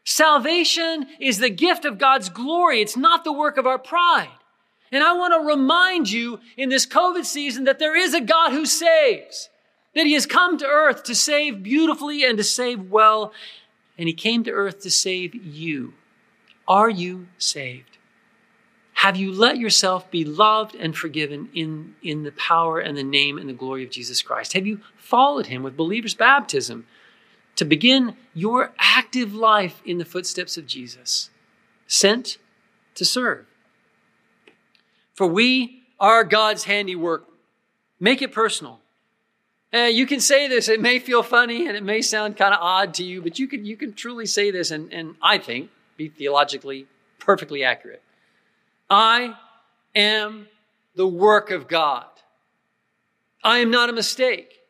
Salvation 0.05 1.07
is 1.21 1.39
the 1.39 1.51
gift 1.51 1.85
of 1.85 1.99
God's 1.99 2.29
glory. 2.29 2.81
It's 2.81 2.97
not 2.97 3.25
the 3.25 3.33
work 3.33 3.57
of 3.57 3.67
our 3.67 3.79
pride. 3.79 4.29
And 4.93 5.03
I 5.03 5.15
want 5.15 5.35
to 5.35 5.49
remind 5.49 6.11
you 6.11 6.39
in 6.57 6.69
this 6.69 6.87
COVID 6.87 7.25
season 7.25 7.65
that 7.65 7.79
there 7.79 7.97
is 7.97 8.15
a 8.15 8.21
God 8.21 8.53
who 8.53 8.67
saves, 8.67 9.49
that 9.95 10.07
he 10.07 10.13
has 10.13 10.27
come 10.27 10.59
to 10.59 10.67
earth 10.67 11.03
to 11.05 11.15
save 11.15 11.63
beautifully 11.63 12.25
and 12.25 12.39
to 12.39 12.45
save 12.45 12.91
well. 12.91 13.33
And 13.99 14.09
he 14.09 14.15
came 14.15 14.45
to 14.45 14.51
earth 14.51 14.81
to 14.81 14.91
save 14.91 15.35
you. 15.35 15.95
Are 16.69 16.91
you 16.91 17.29
saved? 17.39 17.97
Have 19.01 19.17
you 19.17 19.31
let 19.31 19.59
yourself 19.59 20.11
be 20.11 20.25
loved 20.25 20.75
and 20.75 20.97
forgiven 20.97 21.51
in, 21.55 21.95
in 22.03 22.23
the 22.23 22.33
power 22.33 22.81
and 22.81 22.97
the 22.97 23.05
name 23.05 23.37
and 23.37 23.49
the 23.49 23.55
glory 23.55 23.85
of 23.85 23.91
Jesus 23.91 24.23
Christ? 24.23 24.55
Have 24.55 24.67
you 24.67 24.81
followed 24.97 25.47
him 25.47 25.63
with 25.63 25.77
believer's 25.77 26.15
baptism 26.15 26.87
to 27.57 27.65
begin 27.65 28.17
your 28.33 28.73
active 28.79 29.35
life 29.35 29.83
in 29.85 29.99
the 29.99 30.05
footsteps 30.07 30.57
of 30.57 30.67
Jesus, 30.67 31.29
sent 31.87 32.39
to 32.95 33.05
serve? 33.05 33.45
For 35.15 35.27
we 35.27 35.83
are 36.01 36.25
God's 36.25 36.65
handiwork. 36.65 37.27
Make 38.01 38.23
it 38.23 38.33
personal. 38.33 38.81
Uh, 39.77 39.89
you 39.89 40.07
can 40.07 40.21
say 40.21 40.49
this. 40.49 40.71
It 40.71 40.81
may 40.81 40.99
feel 40.99 41.23
funny 41.23 41.67
and 41.67 41.77
it 41.77 41.83
may 41.83 42.01
sound 42.01 42.39
kind 42.39 42.55
of 42.55 42.61
odd 42.63 42.95
to 42.95 43.05
you, 43.05 43.21
but 43.21 43.39
you 43.39 43.47
can, 43.47 43.67
you 43.67 43.77
can 43.77 43.93
truly 43.93 44.25
say 44.25 44.51
this 44.51 44.71
and, 44.71 44.91
and 44.91 45.17
I 45.21 45.37
think 45.37 45.71
be 45.99 46.09
theologically 46.09 46.87
perfectly 47.19 47.63
accurate. 47.63 48.03
I 48.89 49.35
am 49.95 50.47
the 50.95 51.07
work 51.07 51.51
of 51.51 51.69
God. 51.69 52.07
I 53.45 53.59
am 53.59 53.71
not 53.71 53.91
a 53.91 53.93
mistake. 53.93 54.61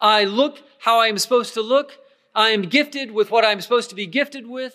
I 0.00 0.24
look 0.24 0.60
how 0.80 0.98
I 0.98 1.06
am 1.06 1.18
supposed 1.18 1.54
to 1.54 1.62
look. 1.62 1.96
I 2.34 2.48
am 2.48 2.62
gifted 2.62 3.12
with 3.12 3.30
what 3.30 3.44
I'm 3.44 3.60
supposed 3.60 3.90
to 3.90 3.96
be 3.96 4.06
gifted 4.06 4.48
with. 4.48 4.74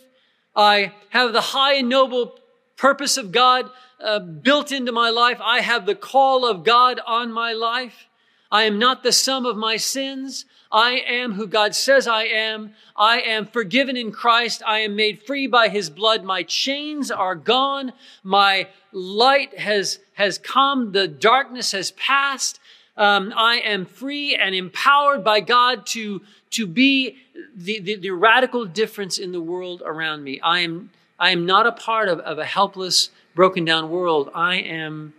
I 0.55 0.93
have 1.09 1.33
the 1.33 1.41
high 1.41 1.73
and 1.73 1.89
noble 1.89 2.39
purpose 2.77 3.17
of 3.17 3.33
God 3.33 3.69
uh, 3.99 4.19
built 4.19 4.71
into 4.71 4.93
my 4.93 5.09
life. 5.09 5.39
I 5.43 5.59
have 5.59 5.85
the 5.85 5.95
call 5.95 6.45
of 6.45 6.63
God 6.63 7.01
on 7.05 7.33
my 7.33 7.51
life. 7.51 8.07
I 8.51 8.63
am 8.63 8.77
not 8.77 9.03
the 9.03 9.13
sum 9.13 9.45
of 9.45 9.55
my 9.55 9.77
sins. 9.77 10.45
I 10.71 11.03
am 11.07 11.33
who 11.33 11.47
God 11.47 11.75
says 11.75 12.07
I 12.07 12.23
am. 12.23 12.73
I 12.95 13.19
am 13.21 13.45
forgiven 13.45 13.97
in 13.97 14.11
Christ. 14.11 14.61
I 14.65 14.79
am 14.79 14.95
made 14.95 15.21
free 15.21 15.47
by 15.47 15.69
his 15.69 15.89
blood. 15.89 16.23
My 16.23 16.43
chains 16.43 17.11
are 17.11 17.35
gone. 17.35 17.93
My 18.23 18.67
light 18.91 19.57
has, 19.59 19.99
has 20.13 20.37
come. 20.37 20.91
The 20.91 21.07
darkness 21.07 21.71
has 21.71 21.91
passed. 21.91 22.59
Um, 22.97 23.33
I 23.35 23.57
am 23.57 23.85
free 23.85 24.35
and 24.35 24.53
empowered 24.53 25.23
by 25.23 25.39
God 25.39 25.85
to, 25.87 26.21
to 26.51 26.67
be 26.67 27.17
the, 27.55 27.79
the, 27.79 27.95
the, 27.95 28.11
radical 28.11 28.65
difference 28.65 29.17
in 29.17 29.31
the 29.31 29.41
world 29.41 29.81
around 29.85 30.23
me. 30.23 30.41
I 30.41 30.59
am, 30.59 30.91
I 31.17 31.31
am 31.31 31.45
not 31.45 31.65
a 31.65 31.71
part 31.71 32.09
of, 32.09 32.19
of 32.19 32.37
a 32.37 32.45
helpless, 32.45 33.09
broken 33.33 33.63
down 33.63 33.89
world. 33.89 34.29
I 34.35 34.55
am 34.55 35.13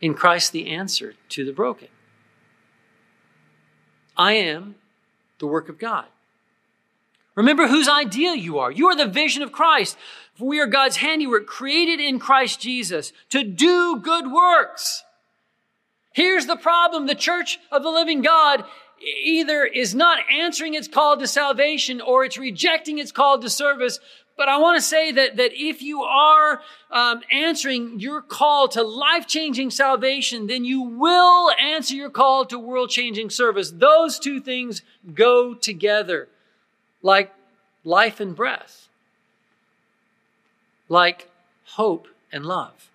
in 0.00 0.14
Christ 0.14 0.52
the 0.52 0.68
answer 0.70 1.14
to 1.30 1.44
the 1.44 1.52
broken. 1.52 1.88
I 4.16 4.34
am 4.34 4.76
the 5.38 5.46
work 5.46 5.68
of 5.68 5.78
God. 5.78 6.06
Remember 7.34 7.66
whose 7.66 7.88
idea 7.88 8.34
you 8.34 8.58
are. 8.58 8.70
You 8.70 8.88
are 8.88 8.96
the 8.96 9.06
vision 9.06 9.42
of 9.42 9.52
Christ. 9.52 9.96
For 10.34 10.46
we 10.46 10.60
are 10.60 10.66
God's 10.66 10.96
handiwork, 10.96 11.46
created 11.46 12.00
in 12.00 12.18
Christ 12.18 12.60
Jesus 12.60 13.12
to 13.30 13.42
do 13.42 13.98
good 13.98 14.30
works. 14.30 15.04
Here's 16.12 16.46
the 16.46 16.56
problem. 16.56 17.06
The 17.06 17.14
church 17.14 17.58
of 17.70 17.82
the 17.82 17.90
living 17.90 18.22
God 18.22 18.64
either 19.24 19.64
is 19.64 19.94
not 19.94 20.18
answering 20.30 20.74
its 20.74 20.88
call 20.88 21.16
to 21.16 21.26
salvation 21.26 22.00
or 22.00 22.24
it's 22.24 22.38
rejecting 22.38 22.98
its 22.98 23.12
call 23.12 23.38
to 23.40 23.50
service 23.50 23.98
but 24.36 24.48
I 24.48 24.58
want 24.58 24.76
to 24.76 24.82
say 24.82 25.12
that, 25.12 25.36
that 25.36 25.52
if 25.54 25.82
you 25.82 26.02
are 26.02 26.62
um, 26.90 27.20
answering 27.30 28.00
your 28.00 28.22
call 28.22 28.68
to 28.68 28.82
life 28.82 29.26
changing 29.26 29.70
salvation, 29.70 30.46
then 30.46 30.64
you 30.64 30.82
will 30.82 31.50
answer 31.52 31.94
your 31.94 32.10
call 32.10 32.46
to 32.46 32.58
world 32.58 32.90
changing 32.90 33.30
service. 33.30 33.70
Those 33.70 34.18
two 34.18 34.40
things 34.40 34.82
go 35.14 35.54
together 35.54 36.28
like 37.02 37.32
life 37.84 38.20
and 38.20 38.34
breath, 38.34 38.88
like 40.88 41.28
hope 41.64 42.08
and 42.32 42.46
love. 42.46 42.90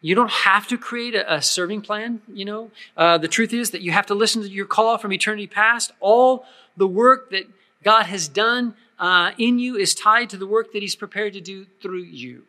You 0.00 0.14
don't 0.14 0.30
have 0.30 0.68
to 0.68 0.78
create 0.78 1.14
a, 1.14 1.34
a 1.34 1.42
serving 1.42 1.82
plan, 1.82 2.20
you 2.32 2.44
know. 2.44 2.70
Uh, 2.96 3.18
the 3.18 3.28
truth 3.28 3.52
is 3.52 3.70
that 3.70 3.80
you 3.80 3.92
have 3.92 4.06
to 4.06 4.14
listen 4.14 4.42
to 4.42 4.48
your 4.48 4.66
call 4.66 4.98
from 4.98 5.12
eternity 5.12 5.46
past. 5.46 5.92
All 6.00 6.44
the 6.76 6.86
work 6.86 7.30
that 7.30 7.44
God 7.82 8.06
has 8.06 8.28
done 8.28 8.74
uh, 8.98 9.32
in 9.38 9.58
you 9.58 9.76
is 9.76 9.94
tied 9.94 10.30
to 10.30 10.36
the 10.36 10.46
work 10.46 10.72
that 10.72 10.82
He's 10.82 10.96
prepared 10.96 11.32
to 11.34 11.40
do 11.40 11.66
through 11.80 12.02
you. 12.02 12.44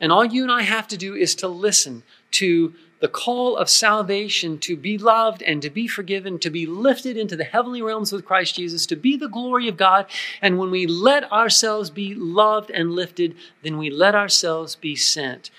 And 0.00 0.12
all 0.12 0.24
you 0.24 0.42
and 0.42 0.52
I 0.52 0.62
have 0.62 0.86
to 0.88 0.96
do 0.96 1.14
is 1.14 1.34
to 1.36 1.48
listen 1.48 2.04
to 2.32 2.74
the 3.00 3.08
call 3.08 3.56
of 3.56 3.68
salvation 3.68 4.58
to 4.58 4.76
be 4.76 4.98
loved 4.98 5.42
and 5.42 5.62
to 5.62 5.70
be 5.70 5.86
forgiven, 5.86 6.38
to 6.40 6.50
be 6.50 6.66
lifted 6.66 7.16
into 7.16 7.36
the 7.36 7.44
heavenly 7.44 7.80
realms 7.80 8.12
with 8.12 8.24
Christ 8.24 8.56
Jesus, 8.56 8.86
to 8.86 8.96
be 8.96 9.16
the 9.16 9.28
glory 9.28 9.68
of 9.68 9.76
God. 9.76 10.06
And 10.42 10.58
when 10.58 10.70
we 10.70 10.86
let 10.86 11.30
ourselves 11.30 11.90
be 11.90 12.14
loved 12.14 12.70
and 12.70 12.92
lifted, 12.92 13.36
then 13.62 13.78
we 13.78 13.90
let 13.90 14.14
ourselves 14.14 14.74
be 14.74 14.96
sent. 14.96 15.50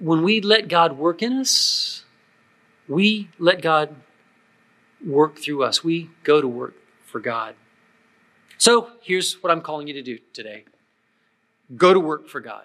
When 0.00 0.22
we 0.22 0.40
let 0.40 0.68
God 0.68 0.98
work 0.98 1.22
in 1.22 1.32
us, 1.32 2.04
we 2.88 3.28
let 3.38 3.62
God 3.62 3.94
work 5.04 5.38
through 5.38 5.62
us. 5.62 5.84
We 5.84 6.10
go 6.24 6.40
to 6.40 6.48
work 6.48 6.74
for 7.04 7.20
God. 7.20 7.54
So 8.64 8.88
here's 9.02 9.42
what 9.42 9.50
I'm 9.52 9.60
calling 9.60 9.88
you 9.88 9.92
to 9.92 10.02
do 10.02 10.16
today 10.32 10.64
go 11.76 11.92
to 11.92 12.00
work 12.00 12.28
for 12.28 12.40
God, 12.40 12.64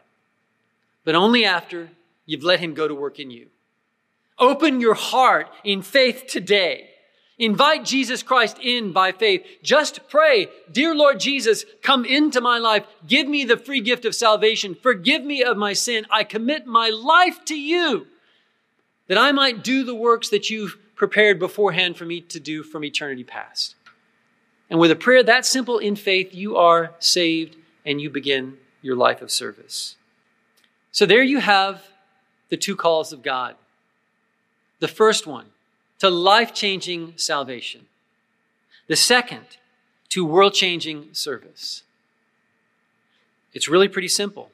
but 1.04 1.14
only 1.14 1.44
after 1.44 1.90
you've 2.26 2.42
let 2.42 2.62
Him 2.62 2.74
go 2.74 2.88
to 2.88 2.96
work 2.96 3.20
in 3.20 3.30
you. 3.30 3.48
Open 4.38 4.80
your 4.80 4.94
heart 4.94 5.50
in 5.66 5.82
faith 5.82 6.24
today. 6.26 6.90
Invite 7.38 7.84
Jesus 7.84 8.24
Christ 8.24 8.60
in 8.62 8.94
by 8.94 9.12
faith. 9.12 9.46
Just 9.62 10.08
pray, 10.08 10.48
Dear 10.72 10.96
Lord 10.96 11.20
Jesus, 11.20 11.66
come 11.82 12.06
into 12.06 12.40
my 12.40 12.60
life. 12.60 12.86
Give 13.06 13.28
me 13.28 13.44
the 13.44 13.58
free 13.58 13.82
gift 13.82 14.06
of 14.06 14.16
salvation. 14.16 14.76
Forgive 14.76 15.26
me 15.26 15.44
of 15.44 15.58
my 15.58 15.74
sin. 15.74 16.06
I 16.10 16.24
commit 16.24 16.66
my 16.66 16.88
life 16.88 17.44
to 17.44 17.60
you 17.60 18.08
that 19.08 19.18
I 19.18 19.34
might 19.34 19.66
do 19.66 19.84
the 19.84 19.96
works 19.96 20.30
that 20.30 20.50
you've 20.50 20.78
prepared 20.96 21.40
beforehand 21.40 21.98
for 21.98 22.06
me 22.06 22.22
to 22.22 22.40
do 22.40 22.64
from 22.64 22.86
eternity 22.86 23.26
past. 23.26 23.76
And 24.70 24.80
with 24.80 24.92
a 24.92 24.96
prayer 24.96 25.24
that 25.24 25.46
simple 25.46 25.80
in 25.80 25.96
faith, 25.96 26.34
you 26.34 26.58
are 26.58 26.94
saved 27.00 27.56
and 27.86 28.00
you 28.00 28.10
begin 28.10 28.58
your 28.82 28.96
life 28.96 29.22
of 29.22 29.32
service. 29.32 29.96
So 30.92 31.06
there 31.06 31.24
you 31.24 31.40
have 31.40 31.84
the 32.50 32.58
two 32.58 32.76
calls 32.76 33.12
of 33.14 33.22
God. 33.22 33.56
The 34.80 34.88
first 34.88 35.28
one, 35.28 35.48
to 36.00 36.10
life 36.10 36.54
changing 36.54 37.14
salvation. 37.18 37.86
The 38.88 38.96
second, 38.96 39.58
to 40.10 40.26
world 40.26 40.54
changing 40.54 41.14
service. 41.14 41.84
It's 43.54 43.68
really 43.68 43.88
pretty 43.88 44.08
simple. 44.08 44.52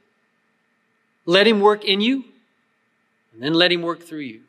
Let 1.26 1.48
Him 1.48 1.60
work 1.60 1.84
in 1.84 2.02
you, 2.02 2.26
and 3.34 3.42
then 3.42 3.54
let 3.54 3.72
Him 3.72 3.82
work 3.82 4.04
through 4.04 4.20
you. 4.20 4.42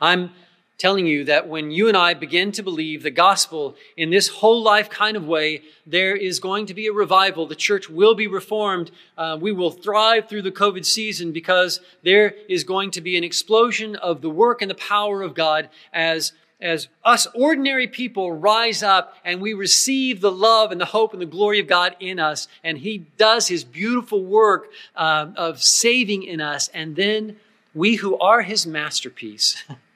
I'm 0.00 0.30
telling 0.78 1.06
you 1.06 1.24
that 1.24 1.48
when 1.48 1.72
you 1.72 1.88
and 1.88 1.96
I 1.96 2.14
begin 2.14 2.52
to 2.52 2.62
believe 2.62 3.02
the 3.02 3.10
gospel 3.10 3.74
in 3.96 4.10
this 4.10 4.28
whole 4.28 4.62
life 4.62 4.88
kind 4.88 5.16
of 5.16 5.26
way, 5.26 5.62
there 5.84 6.14
is 6.14 6.38
going 6.38 6.66
to 6.66 6.74
be 6.74 6.86
a 6.86 6.92
revival. 6.92 7.46
The 7.46 7.56
church 7.56 7.90
will 7.90 8.14
be 8.14 8.28
reformed. 8.28 8.92
Uh, 9.16 9.36
we 9.40 9.50
will 9.50 9.72
thrive 9.72 10.28
through 10.28 10.42
the 10.42 10.52
COVID 10.52 10.84
season 10.84 11.32
because 11.32 11.80
there 12.04 12.34
is 12.48 12.62
going 12.62 12.92
to 12.92 13.00
be 13.00 13.18
an 13.18 13.24
explosion 13.24 13.96
of 13.96 14.22
the 14.22 14.30
work 14.30 14.62
and 14.62 14.70
the 14.70 14.76
power 14.76 15.22
of 15.22 15.34
God 15.34 15.68
as 15.92 16.32
as 16.60 16.88
us 17.04 17.28
ordinary 17.36 17.86
people 17.86 18.32
rise 18.32 18.82
up 18.82 19.14
and 19.24 19.40
we 19.40 19.54
receive 19.54 20.20
the 20.20 20.32
love 20.32 20.72
and 20.72 20.80
the 20.80 20.86
hope 20.86 21.12
and 21.12 21.22
the 21.22 21.26
glory 21.26 21.60
of 21.60 21.68
God 21.68 21.94
in 22.00 22.18
us, 22.18 22.48
and 22.64 22.78
He 22.78 23.06
does 23.16 23.46
His 23.46 23.62
beautiful 23.62 24.24
work 24.24 24.68
uh, 24.96 25.26
of 25.36 25.62
saving 25.62 26.24
in 26.24 26.40
us, 26.40 26.66
and 26.74 26.96
then 26.96 27.36
we 27.74 27.94
who 27.94 28.18
are 28.18 28.42
His 28.42 28.66
masterpiece 28.66 29.62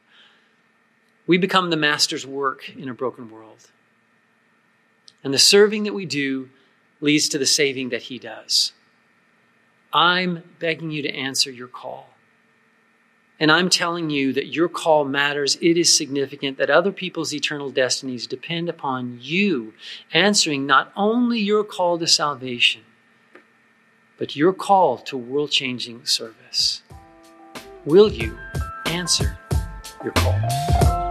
We 1.27 1.39
become 1.39 1.71
the 1.71 1.77
master's 1.77 2.27
work 2.27 2.69
in 2.77 2.89
a 2.89 2.95
broken 2.95 3.31
world. 3.31 3.71
And 5.23 5.33
the 5.33 5.39
serving 5.39 5.85
that 5.85 5.95
we 5.95 6.07
do 6.07 6.51
leads 7.01 7.29
to 7.29 7.39
the 7.39 7.47
saving 7.47 7.91
that 7.91 8.03
he 8.03 8.19
does. 8.19 8.73
I'm 9.93 10.43
begging 10.59 10.91
you 10.91 11.03
to 11.03 11.15
answer 11.15 11.51
your 11.51 11.69
call. 11.69 12.09
And 13.39 13.51
I'm 13.51 13.69
telling 13.69 14.09
you 14.09 14.33
that 14.35 14.47
your 14.47 14.69
call 14.69 15.05
matters. 15.05 15.57
It 15.61 15.77
is 15.77 15.95
significant 15.95 16.59
that 16.59 16.71
other 16.71 16.93
people's 16.93 17.35
eternal 17.35 17.71
destinies 17.71 18.27
depend 18.27 18.69
upon 18.69 19.19
you 19.21 19.75
answering 20.13 20.65
not 20.65 20.93
only 20.97 21.41
your 21.41 21.65
call 21.65 21.99
to 21.99 22.07
salvation, 22.07 22.83
but 24.17 24.37
your 24.37 24.53
call 24.53 24.99
to 24.99 25.17
world 25.17 25.51
changing 25.51 26.05
service. 26.07 26.83
Will 27.85 28.13
you 28.13 28.39
answer 28.87 29.37
your 30.05 30.13
call? 30.13 31.02